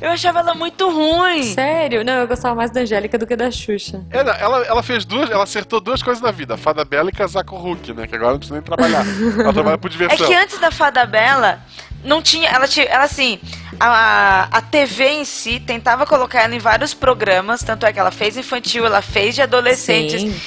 [0.02, 1.43] eu achava ela muito ruim.
[1.54, 2.04] Sério?
[2.04, 4.02] Não, eu gostava mais da Angélica do que da Xuxa.
[4.10, 7.13] Ela, ela, ela fez duas, ela acertou duas coisas na vida, a Fada Bela e
[7.13, 8.08] casar com o Hulk, né?
[8.08, 9.06] Que agora não precisa nem trabalhar.
[9.39, 10.28] ela trabalha por É diversão.
[10.28, 11.60] que antes da fada bela,
[12.04, 12.50] não tinha.
[12.50, 12.86] Ela tinha.
[12.86, 13.39] Ela assim.
[13.80, 18.12] A, a TV em si tentava colocar ela em vários programas, tanto é que ela
[18.12, 20.21] fez infantil, ela fez de adolescentes.
[20.21, 20.41] Sim.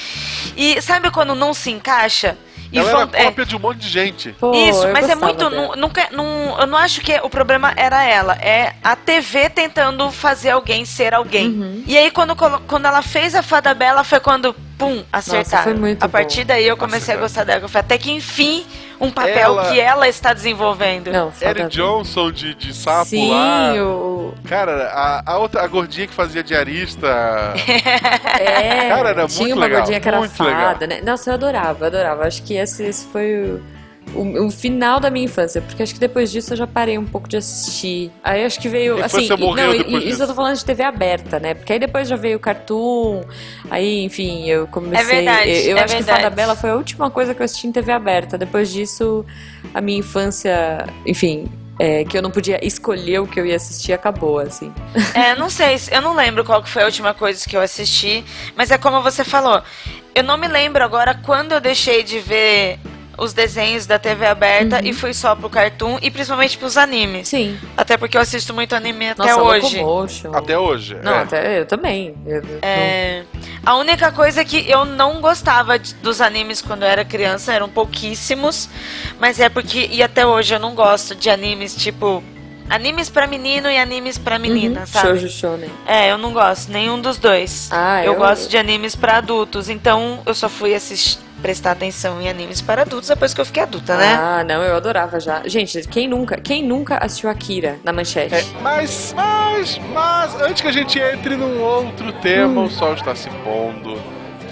[0.56, 2.36] E sabe quando não se encaixa?
[2.74, 4.32] E Ela vão- era é, cópia de um monte de gente.
[4.32, 5.48] Pô, Isso, mas é muito.
[5.48, 5.76] dela.
[5.76, 8.34] Nunca, nun- eu não acho que o problema era ela.
[8.34, 11.46] É a TV tentando fazer alguém ser alguém.
[11.48, 11.84] Uhum.
[11.86, 15.62] E aí, quando, quando ela fez a Fada Bela, foi quando, pum, acertaram.
[15.62, 16.46] foi muito a partir bom.
[16.48, 17.68] daí eu comecei Nossa, a gostar dela.
[17.68, 18.66] Foi até que enfim
[19.04, 21.10] um papel Ela- que ela está desenvolvendo.
[21.12, 23.74] Não, Eric Johnson de, de sapo Sim, lá.
[23.76, 24.34] o...
[24.48, 27.06] Cara, a, a outra, a gordinha que fazia diarista.
[28.38, 31.00] É, Cara, era tinha muito uma legal, gordinha que era muito fada, né?
[31.04, 32.26] Nossa, eu adorava, eu adorava.
[32.26, 33.62] Acho que esse, esse foi o,
[34.14, 37.04] o, o final da minha infância, porque acho que depois disso eu já parei um
[37.04, 38.10] pouco de assistir.
[38.22, 40.22] Aí acho que veio, A assim, morreu não, e- depois e, isso disso.
[40.22, 41.54] eu tô falando de TV aberta, né?
[41.54, 43.22] Porque aí depois já veio o Cartoon,
[43.70, 45.00] aí, enfim, eu comecei...
[45.00, 46.22] É verdade, eu eu é acho que verdade.
[46.22, 48.38] Fada Bela foi a última coisa que eu assisti em TV aberta.
[48.38, 49.24] Depois disso,
[49.74, 51.46] a minha infância, enfim...
[51.78, 54.72] é, que eu não podia escolher o que eu ia assistir, acabou, assim.
[55.12, 58.24] É, não sei, eu não lembro qual que foi a última coisa que eu assisti,
[58.56, 59.60] mas é como você falou.
[60.14, 62.78] Eu não me lembro agora quando eu deixei de ver
[63.16, 64.86] os desenhos da TV aberta Uhum.
[64.86, 67.28] e fui só pro cartoon e principalmente pros animes.
[67.28, 67.58] Sim.
[67.76, 69.78] Até porque eu assisto muito anime até Nossa, hoje.
[69.78, 70.34] Locomotion.
[70.34, 70.96] Até hoje.
[71.02, 71.18] Não, é.
[71.22, 72.14] até eu também.
[72.26, 73.22] Eu- É,
[73.64, 77.68] a única coisa que eu não gostava de- dos animes quando eu era criança eram
[77.68, 78.68] pouquíssimos,
[79.20, 82.22] mas é porque e até hoje eu não gosto de animes tipo
[82.68, 85.06] animes pra menino e animes pra menina, Uhum, sabe?
[85.08, 85.70] Shoujo Shonen.
[85.86, 87.68] É, eu não gosto nenhum dos dois.
[87.70, 92.22] Ah, eu, eu- gosto de animes pra adultos, então eu só fui assistir, prestar atenção
[92.22, 94.14] em animes para adultos depois que eu fiquei adulta, né?
[94.18, 95.42] Ah, não, eu adorava já.
[95.44, 98.34] Gente, quem nunca, quem nunca assistiu Akira na manchete?
[98.34, 102.64] É, mas, mas, mas, antes que a gente entre num outro tema, Hum.
[102.64, 104.00] o sol está se pondo.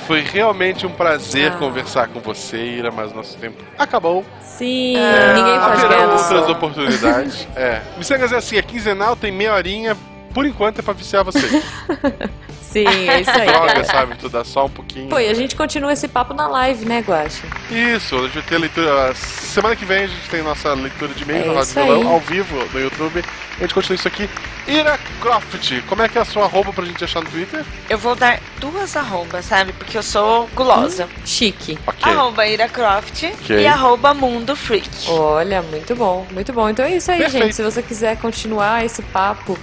[0.06, 1.56] Foi realmente um prazer Ah.
[1.56, 4.22] conversar com você, Ira, mas nosso tempo acabou.
[4.42, 7.48] Sim, Ah, ninguém pode Haverá ganhar outras oportunidades.
[7.56, 7.80] é.
[7.96, 9.96] Missangas é assim, é quinzenal, tem meia horinha.
[10.34, 11.40] Por enquanto é pra viciar você.
[12.72, 13.46] Sim, é isso aí.
[13.46, 14.16] Droga, sabe?
[14.16, 15.08] Tu dá só um pouquinho.
[15.08, 17.42] Pô, e a gente continua esse papo na live, né, Guaxa?
[17.70, 19.14] Isso, a gente vai ter leitura.
[19.14, 21.72] Semana que vem a gente tem nossa leitura de e-mail É no Rádio.
[21.74, 23.22] Violão, ao vivo no YouTube.
[23.58, 24.28] A gente continua isso aqui.
[24.66, 27.64] Ira Croft, como é que é a sua arroba pra gente achar no Twitter?
[27.90, 29.72] Eu vou dar duas arrobas, sabe?
[29.72, 31.08] Porque eu sou gulosa.
[31.26, 31.78] Chique.
[31.86, 32.10] Ok.
[32.12, 33.58] Arroba Ira Croft Ok.
[33.60, 34.88] e arroba Mundo Freak.
[35.10, 36.70] Olha, muito bom, muito bom.
[36.70, 37.44] Então é isso aí, Perfeito.
[37.44, 37.56] gente.
[37.56, 39.58] Se você quiser continuar esse papo,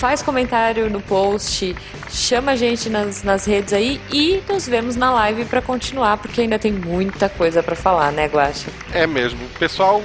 [0.00, 1.76] faz comentário no post,
[2.08, 6.40] chama a gente nas, nas redes aí e nos vemos na live pra continuar, porque
[6.40, 8.70] ainda tem muita coisa pra falar, né, Guaxa?
[8.94, 9.38] É mesmo.
[9.58, 10.02] Pessoal,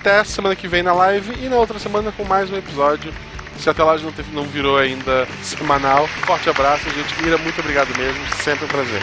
[0.00, 3.12] até semana que vem na live e na outra semana com mais um episódio.
[3.58, 6.08] Se até lá não, teve, não virou ainda semanal.
[6.26, 7.26] Forte abraço, gente.
[7.26, 8.20] Ira, muito obrigado mesmo.
[8.42, 9.02] Sempre um prazer.